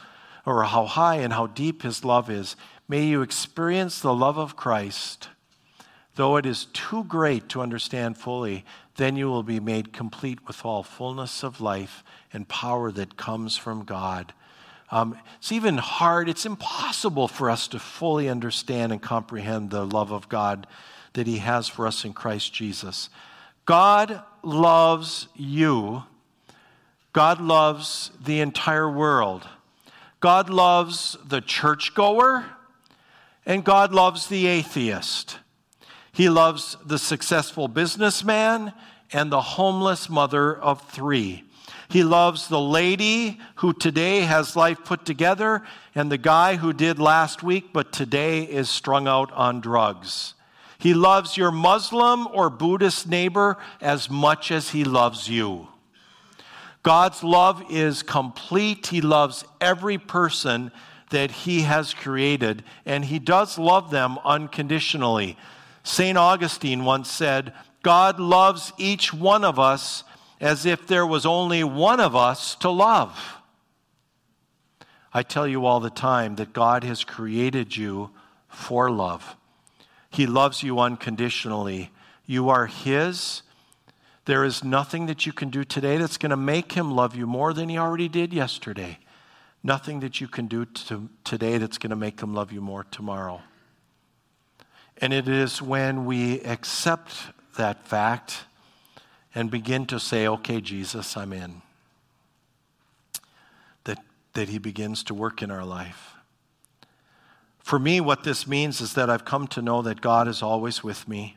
or 0.44 0.64
how 0.64 0.84
high 0.84 1.16
and 1.16 1.32
how 1.32 1.46
deep 1.46 1.82
His 1.82 2.04
love 2.04 2.28
is. 2.28 2.54
May 2.86 3.04
you 3.04 3.22
experience 3.22 4.00
the 4.00 4.12
love 4.12 4.36
of 4.36 4.56
Christ. 4.56 5.28
Though 6.16 6.36
it 6.36 6.44
is 6.44 6.66
too 6.66 7.04
great 7.04 7.48
to 7.48 7.62
understand 7.62 8.18
fully, 8.18 8.64
then 8.96 9.16
you 9.16 9.28
will 9.28 9.42
be 9.42 9.58
made 9.58 9.92
complete 9.92 10.46
with 10.46 10.64
all 10.64 10.82
fullness 10.82 11.42
of 11.42 11.60
life 11.60 12.04
and 12.32 12.46
power 12.46 12.92
that 12.92 13.16
comes 13.16 13.56
from 13.56 13.84
God. 13.84 14.34
Um, 14.90 15.18
it's 15.38 15.50
even 15.50 15.78
hard, 15.78 16.28
it's 16.28 16.46
impossible 16.46 17.28
for 17.28 17.50
us 17.50 17.68
to 17.68 17.78
fully 17.78 18.28
understand 18.28 18.92
and 18.92 19.00
comprehend 19.00 19.70
the 19.70 19.84
love 19.84 20.12
of 20.12 20.28
God 20.28 20.66
that 21.14 21.26
He 21.26 21.38
has 21.38 21.68
for 21.68 21.86
us 21.86 22.04
in 22.04 22.12
Christ 22.12 22.52
Jesus. 22.52 23.08
God 23.64 24.22
loves 24.42 25.28
you. 25.34 26.04
God 27.12 27.40
loves 27.40 28.10
the 28.22 28.40
entire 28.40 28.90
world. 28.90 29.48
God 30.20 30.50
loves 30.50 31.16
the 31.26 31.40
churchgoer, 31.40 32.46
and 33.46 33.64
God 33.64 33.92
loves 33.92 34.26
the 34.26 34.46
atheist. 34.46 35.38
He 36.12 36.28
loves 36.28 36.76
the 36.84 36.98
successful 36.98 37.68
businessman 37.68 38.72
and 39.12 39.30
the 39.30 39.40
homeless 39.40 40.08
mother 40.08 40.54
of 40.54 40.80
three. 40.90 41.44
He 41.94 42.02
loves 42.02 42.48
the 42.48 42.60
lady 42.60 43.38
who 43.54 43.72
today 43.72 44.22
has 44.22 44.56
life 44.56 44.78
put 44.84 45.04
together 45.04 45.62
and 45.94 46.10
the 46.10 46.18
guy 46.18 46.56
who 46.56 46.72
did 46.72 46.98
last 46.98 47.44
week 47.44 47.66
but 47.72 47.92
today 47.92 48.42
is 48.42 48.68
strung 48.68 49.06
out 49.06 49.30
on 49.30 49.60
drugs. 49.60 50.34
He 50.76 50.92
loves 50.92 51.36
your 51.36 51.52
Muslim 51.52 52.26
or 52.26 52.50
Buddhist 52.50 53.06
neighbor 53.06 53.58
as 53.80 54.10
much 54.10 54.50
as 54.50 54.70
he 54.70 54.82
loves 54.82 55.28
you. 55.28 55.68
God's 56.82 57.22
love 57.22 57.62
is 57.70 58.02
complete. 58.02 58.88
He 58.88 59.00
loves 59.00 59.44
every 59.60 59.96
person 59.96 60.72
that 61.10 61.30
He 61.30 61.60
has 61.60 61.94
created, 61.94 62.64
and 62.84 63.04
He 63.04 63.20
does 63.20 63.56
love 63.56 63.92
them 63.92 64.18
unconditionally. 64.24 65.38
St. 65.84 66.18
Augustine 66.18 66.84
once 66.84 67.08
said, 67.08 67.52
God 67.84 68.18
loves 68.18 68.72
each 68.78 69.14
one 69.14 69.44
of 69.44 69.60
us 69.60 70.02
as 70.44 70.66
if 70.66 70.86
there 70.86 71.06
was 71.06 71.24
only 71.24 71.64
one 71.64 72.00
of 72.00 72.14
us 72.14 72.54
to 72.56 72.68
love. 72.68 73.38
I 75.10 75.22
tell 75.22 75.48
you 75.48 75.64
all 75.64 75.80
the 75.80 75.88
time 75.88 76.36
that 76.36 76.52
God 76.52 76.84
has 76.84 77.02
created 77.02 77.74
you 77.74 78.10
for 78.46 78.90
love. 78.90 79.36
He 80.10 80.26
loves 80.26 80.62
you 80.62 80.80
unconditionally. 80.80 81.92
You 82.26 82.50
are 82.50 82.66
His. 82.66 83.40
There 84.26 84.44
is 84.44 84.62
nothing 84.62 85.06
that 85.06 85.24
you 85.24 85.32
can 85.32 85.48
do 85.48 85.64
today 85.64 85.96
that's 85.96 86.18
going 86.18 86.28
to 86.28 86.36
make 86.36 86.72
Him 86.72 86.90
love 86.90 87.16
you 87.16 87.26
more 87.26 87.54
than 87.54 87.70
He 87.70 87.78
already 87.78 88.10
did 88.10 88.34
yesterday. 88.34 88.98
Nothing 89.62 90.00
that 90.00 90.20
you 90.20 90.28
can 90.28 90.46
do 90.46 90.66
to, 90.66 91.08
today 91.24 91.56
that's 91.56 91.78
going 91.78 91.88
to 91.88 91.96
make 91.96 92.20
Him 92.20 92.34
love 92.34 92.52
you 92.52 92.60
more 92.60 92.84
tomorrow. 92.84 93.40
And 94.98 95.14
it 95.14 95.26
is 95.26 95.62
when 95.62 96.04
we 96.04 96.42
accept 96.42 97.14
that 97.56 97.88
fact 97.88 98.44
and 99.34 99.50
begin 99.50 99.86
to 99.86 99.98
say, 99.98 100.26
okay, 100.26 100.60
Jesus, 100.60 101.16
I'm 101.16 101.32
in, 101.32 101.62
that, 103.84 103.98
that 104.34 104.48
He 104.48 104.58
begins 104.58 105.02
to 105.04 105.14
work 105.14 105.42
in 105.42 105.50
our 105.50 105.64
life. 105.64 106.14
For 107.58 107.78
me, 107.78 108.00
what 108.00 108.24
this 108.24 108.46
means 108.46 108.80
is 108.80 108.94
that 108.94 109.08
I've 109.08 109.24
come 109.24 109.46
to 109.48 109.62
know 109.62 109.82
that 109.82 110.00
God 110.00 110.28
is 110.28 110.42
always 110.42 110.84
with 110.84 111.08
me. 111.08 111.36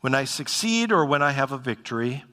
When 0.00 0.14
I 0.14 0.24
succeed 0.24 0.92
or 0.92 1.04
when 1.04 1.22
I 1.22 1.32
have 1.32 1.52
a 1.52 1.58
victory, 1.58 2.24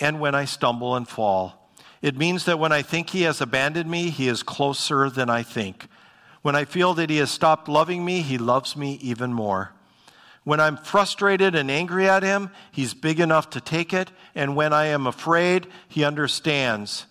and 0.00 0.20
when 0.20 0.34
I 0.34 0.44
stumble 0.44 0.94
and 0.94 1.08
fall. 1.08 1.70
It 2.02 2.16
means 2.16 2.44
that 2.44 2.58
when 2.58 2.72
I 2.72 2.82
think 2.82 3.10
He 3.10 3.22
has 3.22 3.40
abandoned 3.40 3.90
me, 3.90 4.10
He 4.10 4.28
is 4.28 4.42
closer 4.42 5.08
than 5.08 5.30
I 5.30 5.42
think. 5.42 5.88
When 6.42 6.54
I 6.54 6.64
feel 6.64 6.94
that 6.94 7.10
He 7.10 7.18
has 7.18 7.30
stopped 7.30 7.68
loving 7.68 8.04
me, 8.04 8.22
He 8.22 8.38
loves 8.38 8.76
me 8.76 8.98
even 9.02 9.32
more. 9.32 9.72
When 10.46 10.60
I'm 10.60 10.76
frustrated 10.76 11.56
and 11.56 11.68
angry 11.72 12.08
at 12.08 12.22
Him, 12.22 12.50
He's 12.70 12.94
big 12.94 13.18
enough 13.18 13.50
to 13.50 13.60
take 13.60 13.92
it. 13.92 14.12
And 14.32 14.54
when 14.54 14.72
I 14.72 14.84
am 14.86 15.08
afraid, 15.08 15.66
He 15.88 16.04
understands 16.04 17.06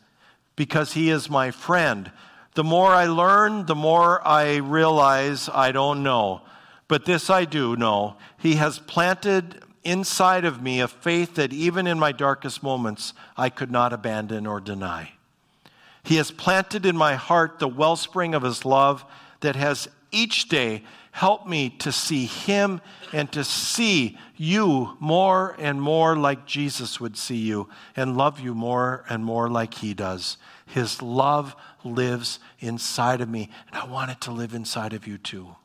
because 0.56 0.94
He 0.94 1.10
is 1.10 1.30
my 1.30 1.52
friend 1.52 2.10
the 2.54 2.64
more 2.64 2.92
I 2.92 3.08
learn, 3.08 3.66
the 3.66 3.76
more 3.76 4.26
I 4.26 4.56
realize 4.56 5.50
I 5.54 5.74
don't 5.74 6.04
know. 6.04 6.44
But 6.88 7.04
this 7.04 7.30
I 7.30 7.44
do 7.44 7.76
know. 7.76 8.16
He 8.38 8.56
has 8.56 8.80
planted 8.80 9.62
inside 9.84 10.46
of 10.46 10.62
me 10.62 10.80
a 10.80 10.88
faith 10.88 11.36
that 11.36 11.52
even 11.52 11.86
in 11.86 12.00
my 12.00 12.14
darkest 12.14 12.64
moments 12.64 13.14
I 13.36 13.50
could 13.50 13.72
not 13.72 13.92
abandon 13.92 14.48
or 14.48 14.62
deny. 14.62 15.12
He 16.02 16.16
has 16.16 16.32
planted 16.32 16.86
in 16.86 16.96
my 16.96 17.16
heart 17.16 17.60
the 17.60 17.68
wellspring 17.68 18.34
of 18.34 18.44
His 18.44 18.64
love 18.64 19.04
that 19.42 19.56
has 19.56 19.88
each 20.12 20.48
day 20.48 20.84
helped 21.12 21.48
me 21.48 21.70
to 21.70 21.92
see 21.92 22.26
Him 22.26 22.82
and 23.14 23.32
to 23.32 23.44
see 23.44 24.18
you 24.36 24.98
more 25.00 25.56
and 25.60 25.82
more 25.82 26.16
like 26.18 26.46
Jesus 26.46 27.00
would 27.00 27.18
see 27.18 27.38
you 27.38 27.70
and 27.96 28.18
love 28.18 28.40
you 28.40 28.54
more 28.54 29.06
and 29.10 29.24
more 29.24 29.50
like 29.50 29.76
He 29.76 29.94
does. 29.94 30.38
His 30.66 31.02
love 31.02 31.56
lives 31.84 32.40
inside 32.60 33.22
of 33.22 33.30
me, 33.30 33.50
and 33.68 33.78
I 33.78 33.86
want 33.86 34.12
it 34.12 34.22
to 34.22 34.32
live 34.32 34.54
inside 34.54 34.94
of 34.94 35.08
you 35.08 35.18
too. 35.18 35.56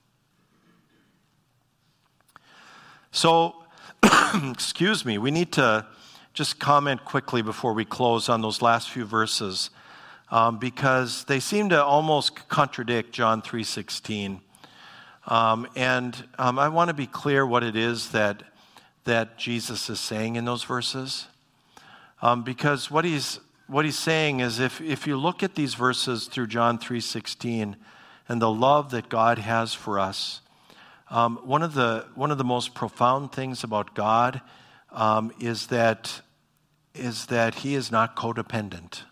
So, 3.10 3.56
excuse 4.50 5.04
me, 5.04 5.18
we 5.18 5.32
need 5.32 5.52
to 5.52 5.86
just 6.32 6.60
comment 6.60 7.04
quickly 7.04 7.42
before 7.42 7.72
we 7.72 7.84
close 7.84 8.28
on 8.28 8.40
those 8.40 8.62
last 8.62 8.90
few 8.90 9.04
verses 9.04 9.70
um, 10.30 10.58
because 10.58 11.24
they 11.24 11.40
seem 11.40 11.68
to 11.70 11.82
almost 11.82 12.48
contradict 12.48 13.12
John 13.12 13.42
3.16. 13.42 14.40
Um, 15.26 15.66
and 15.76 16.16
um, 16.38 16.58
I 16.58 16.68
want 16.68 16.88
to 16.88 16.94
be 16.94 17.06
clear 17.06 17.46
what 17.46 17.62
it 17.62 17.76
is 17.76 18.10
that, 18.10 18.42
that 19.04 19.38
Jesus 19.38 19.90
is 19.90 20.00
saying 20.00 20.36
in 20.36 20.44
those 20.44 20.64
verses. 20.64 21.26
Um, 22.22 22.42
because 22.42 22.90
what 22.90 23.04
he's 23.04 23.40
what 23.70 23.84
he's 23.84 23.98
saying 23.98 24.40
is 24.40 24.58
if, 24.58 24.80
if 24.80 25.06
you 25.06 25.16
look 25.16 25.44
at 25.44 25.54
these 25.54 25.74
verses 25.74 26.26
through 26.26 26.48
John 26.48 26.76
3.16 26.76 27.76
and 28.28 28.42
the 28.42 28.50
love 28.50 28.90
that 28.90 29.08
God 29.08 29.38
has 29.38 29.72
for 29.72 30.00
us, 30.00 30.40
um, 31.08 31.36
one, 31.44 31.62
of 31.62 31.74
the, 31.74 32.06
one 32.16 32.32
of 32.32 32.38
the 32.38 32.44
most 32.44 32.74
profound 32.74 33.30
things 33.30 33.62
about 33.62 33.94
God 33.94 34.40
um, 34.90 35.30
is, 35.38 35.68
that, 35.68 36.20
is 36.96 37.26
that 37.26 37.54
he 37.56 37.76
is 37.76 37.92
not 37.92 38.16
codependent. 38.16 39.02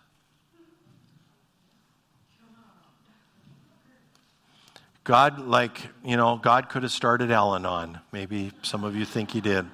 God, 5.08 5.38
like, 5.38 5.88
you 6.04 6.18
know, 6.18 6.36
God 6.36 6.68
could 6.68 6.82
have 6.82 6.92
started 6.92 7.30
Al 7.30 7.54
Anon. 7.54 7.98
Maybe 8.12 8.52
some 8.60 8.84
of 8.84 8.94
you 8.94 9.06
think 9.06 9.30
he 9.30 9.40
did. 9.40 9.64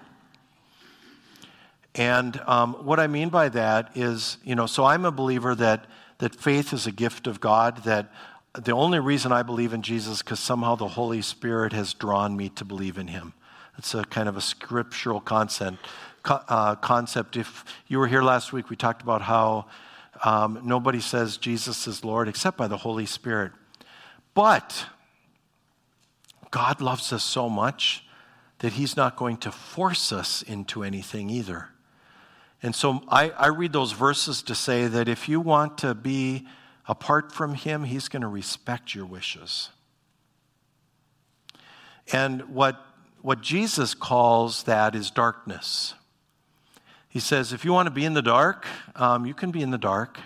And 1.97 2.41
um, 2.47 2.75
what 2.75 3.01
I 3.01 3.09
mean 3.09 3.31
by 3.31 3.49
that 3.49 3.97
is, 3.97 4.37
you 4.45 4.55
know, 4.55 4.67
so 4.67 4.85
I'm 4.85 5.05
a 5.05 5.11
believer 5.11 5.57
that, 5.57 5.87
that 6.19 6.37
faith 6.37 6.73
is 6.73 6.87
a 6.87 6.93
gift 6.93 7.27
of 7.27 7.41
God, 7.41 7.83
that 7.83 8.13
the 8.53 8.71
only 8.71 9.01
reason 9.01 9.33
I 9.33 9.43
believe 9.43 9.73
in 9.73 9.83
Jesus 9.83 10.19
is 10.19 10.23
because 10.23 10.39
somehow 10.39 10.77
the 10.77 10.87
Holy 10.87 11.21
Spirit 11.21 11.73
has 11.73 11.95
drawn 11.95 12.37
me 12.37 12.49
to 12.51 12.65
believe 12.65 12.97
in 12.97 13.09
him. 13.09 13.33
It's 13.77 13.93
a 13.93 14.05
kind 14.05 14.29
of 14.29 14.37
a 14.37 14.41
scriptural 14.41 15.21
concept. 15.21 15.85
Uh, 16.25 16.77
concept. 16.77 17.37
If 17.37 17.65
you 17.89 17.99
were 17.99 18.07
here 18.07 18.23
last 18.23 18.53
week, 18.53 18.71
we 18.71 18.77
talked 18.77 19.03
about 19.03 19.23
how 19.23 19.67
um, 20.25 20.61
nobody 20.63 21.01
says 21.01 21.39
Jesus 21.39 21.89
is 21.89 22.05
Lord 22.05 22.29
except 22.29 22.57
by 22.57 22.69
the 22.69 22.77
Holy 22.77 23.05
Spirit. 23.05 23.51
But 24.35 24.87
God 26.55 26.81
loves 26.81 27.13
us 27.13 27.25
so 27.25 27.49
much 27.49 28.05
that 28.61 28.75
He's 28.75 28.97
not 28.97 29.17
going 29.17 29.39
to 29.39 29.51
force 29.51 30.13
us 30.13 30.41
into 30.41 30.85
anything 30.85 31.29
either. 31.29 31.71
And 32.63 32.77
so 32.77 33.03
I, 33.09 33.31
I 33.31 33.49
read 33.49 33.73
those 33.73 33.91
verses 33.91 34.41
to 34.43 34.55
say 34.55 34.87
that 34.87 35.09
if 35.09 35.29
you 35.29 35.41
want 35.41 35.79
to 35.79 35.97
be 35.97 36.47
apart 36.87 37.33
from 37.33 37.55
Him, 37.55 37.83
He's 37.83 38.07
going 38.07 38.23
to 38.23 38.29
respect 38.29 38.95
your 38.95 39.05
wishes. 39.05 39.71
And 42.13 42.43
what, 42.55 42.81
what 43.21 43.41
Jesus 43.41 43.93
calls 43.93 44.63
that 44.63 44.95
is 44.95 45.11
darkness. 45.11 45.95
He 47.09 47.19
says, 47.19 47.53
if 47.53 47.65
you 47.65 47.73
want 47.73 47.87
to 47.87 47.93
be 47.93 48.05
in 48.05 48.15
the 48.15 48.23
dark, 48.23 48.65
um, 48.95 49.27
you 49.27 49.35
can 49.35 49.51
be 49.51 49.61
in 49.61 49.73
the 49.73 49.77
dark, 49.77 50.21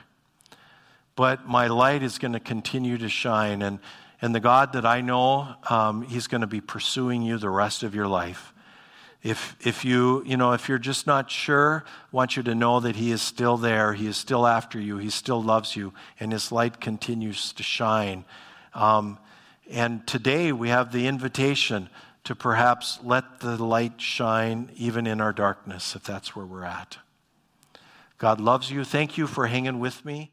but 1.16 1.48
my 1.48 1.68
light 1.68 2.02
is 2.02 2.18
going 2.18 2.34
to 2.34 2.40
continue 2.40 2.98
to 2.98 3.08
shine. 3.08 3.62
And, 3.62 3.78
and 4.20 4.34
the 4.34 4.40
God 4.40 4.72
that 4.72 4.84
I 4.84 5.00
know, 5.00 5.54
um, 5.70 6.02
He's 6.02 6.26
going 6.26 6.40
to 6.40 6.46
be 6.46 6.60
pursuing 6.60 7.22
you 7.22 7.38
the 7.38 7.50
rest 7.50 7.82
of 7.82 7.94
your 7.94 8.08
life. 8.08 8.52
If, 9.22 9.56
if 9.66 9.84
you, 9.84 10.22
you 10.24 10.36
know, 10.36 10.52
if 10.52 10.68
you're 10.68 10.78
just 10.78 11.06
not 11.06 11.30
sure, 11.30 11.84
I 11.86 12.16
want 12.16 12.36
you 12.36 12.42
to 12.44 12.54
know 12.54 12.80
that 12.80 12.96
He 12.96 13.10
is 13.10 13.20
still 13.20 13.56
there. 13.56 13.92
He 13.92 14.06
is 14.06 14.16
still 14.16 14.46
after 14.46 14.80
you. 14.80 14.98
He 14.98 15.10
still 15.10 15.42
loves 15.42 15.76
you, 15.76 15.92
and 16.20 16.32
His 16.32 16.52
light 16.52 16.80
continues 16.80 17.52
to 17.54 17.62
shine. 17.62 18.24
Um, 18.74 19.18
and 19.70 20.06
today 20.06 20.52
we 20.52 20.68
have 20.68 20.92
the 20.92 21.06
invitation 21.06 21.88
to 22.24 22.34
perhaps 22.34 22.98
let 23.02 23.40
the 23.40 23.62
light 23.62 24.00
shine 24.00 24.70
even 24.76 25.06
in 25.06 25.20
our 25.20 25.32
darkness, 25.32 25.96
if 25.96 26.04
that's 26.04 26.36
where 26.36 26.46
we're 26.46 26.64
at. 26.64 26.98
God 28.18 28.40
loves 28.40 28.70
you. 28.70 28.84
Thank 28.84 29.16
you 29.16 29.26
for 29.26 29.46
hanging 29.46 29.78
with 29.78 30.04
me. 30.04 30.30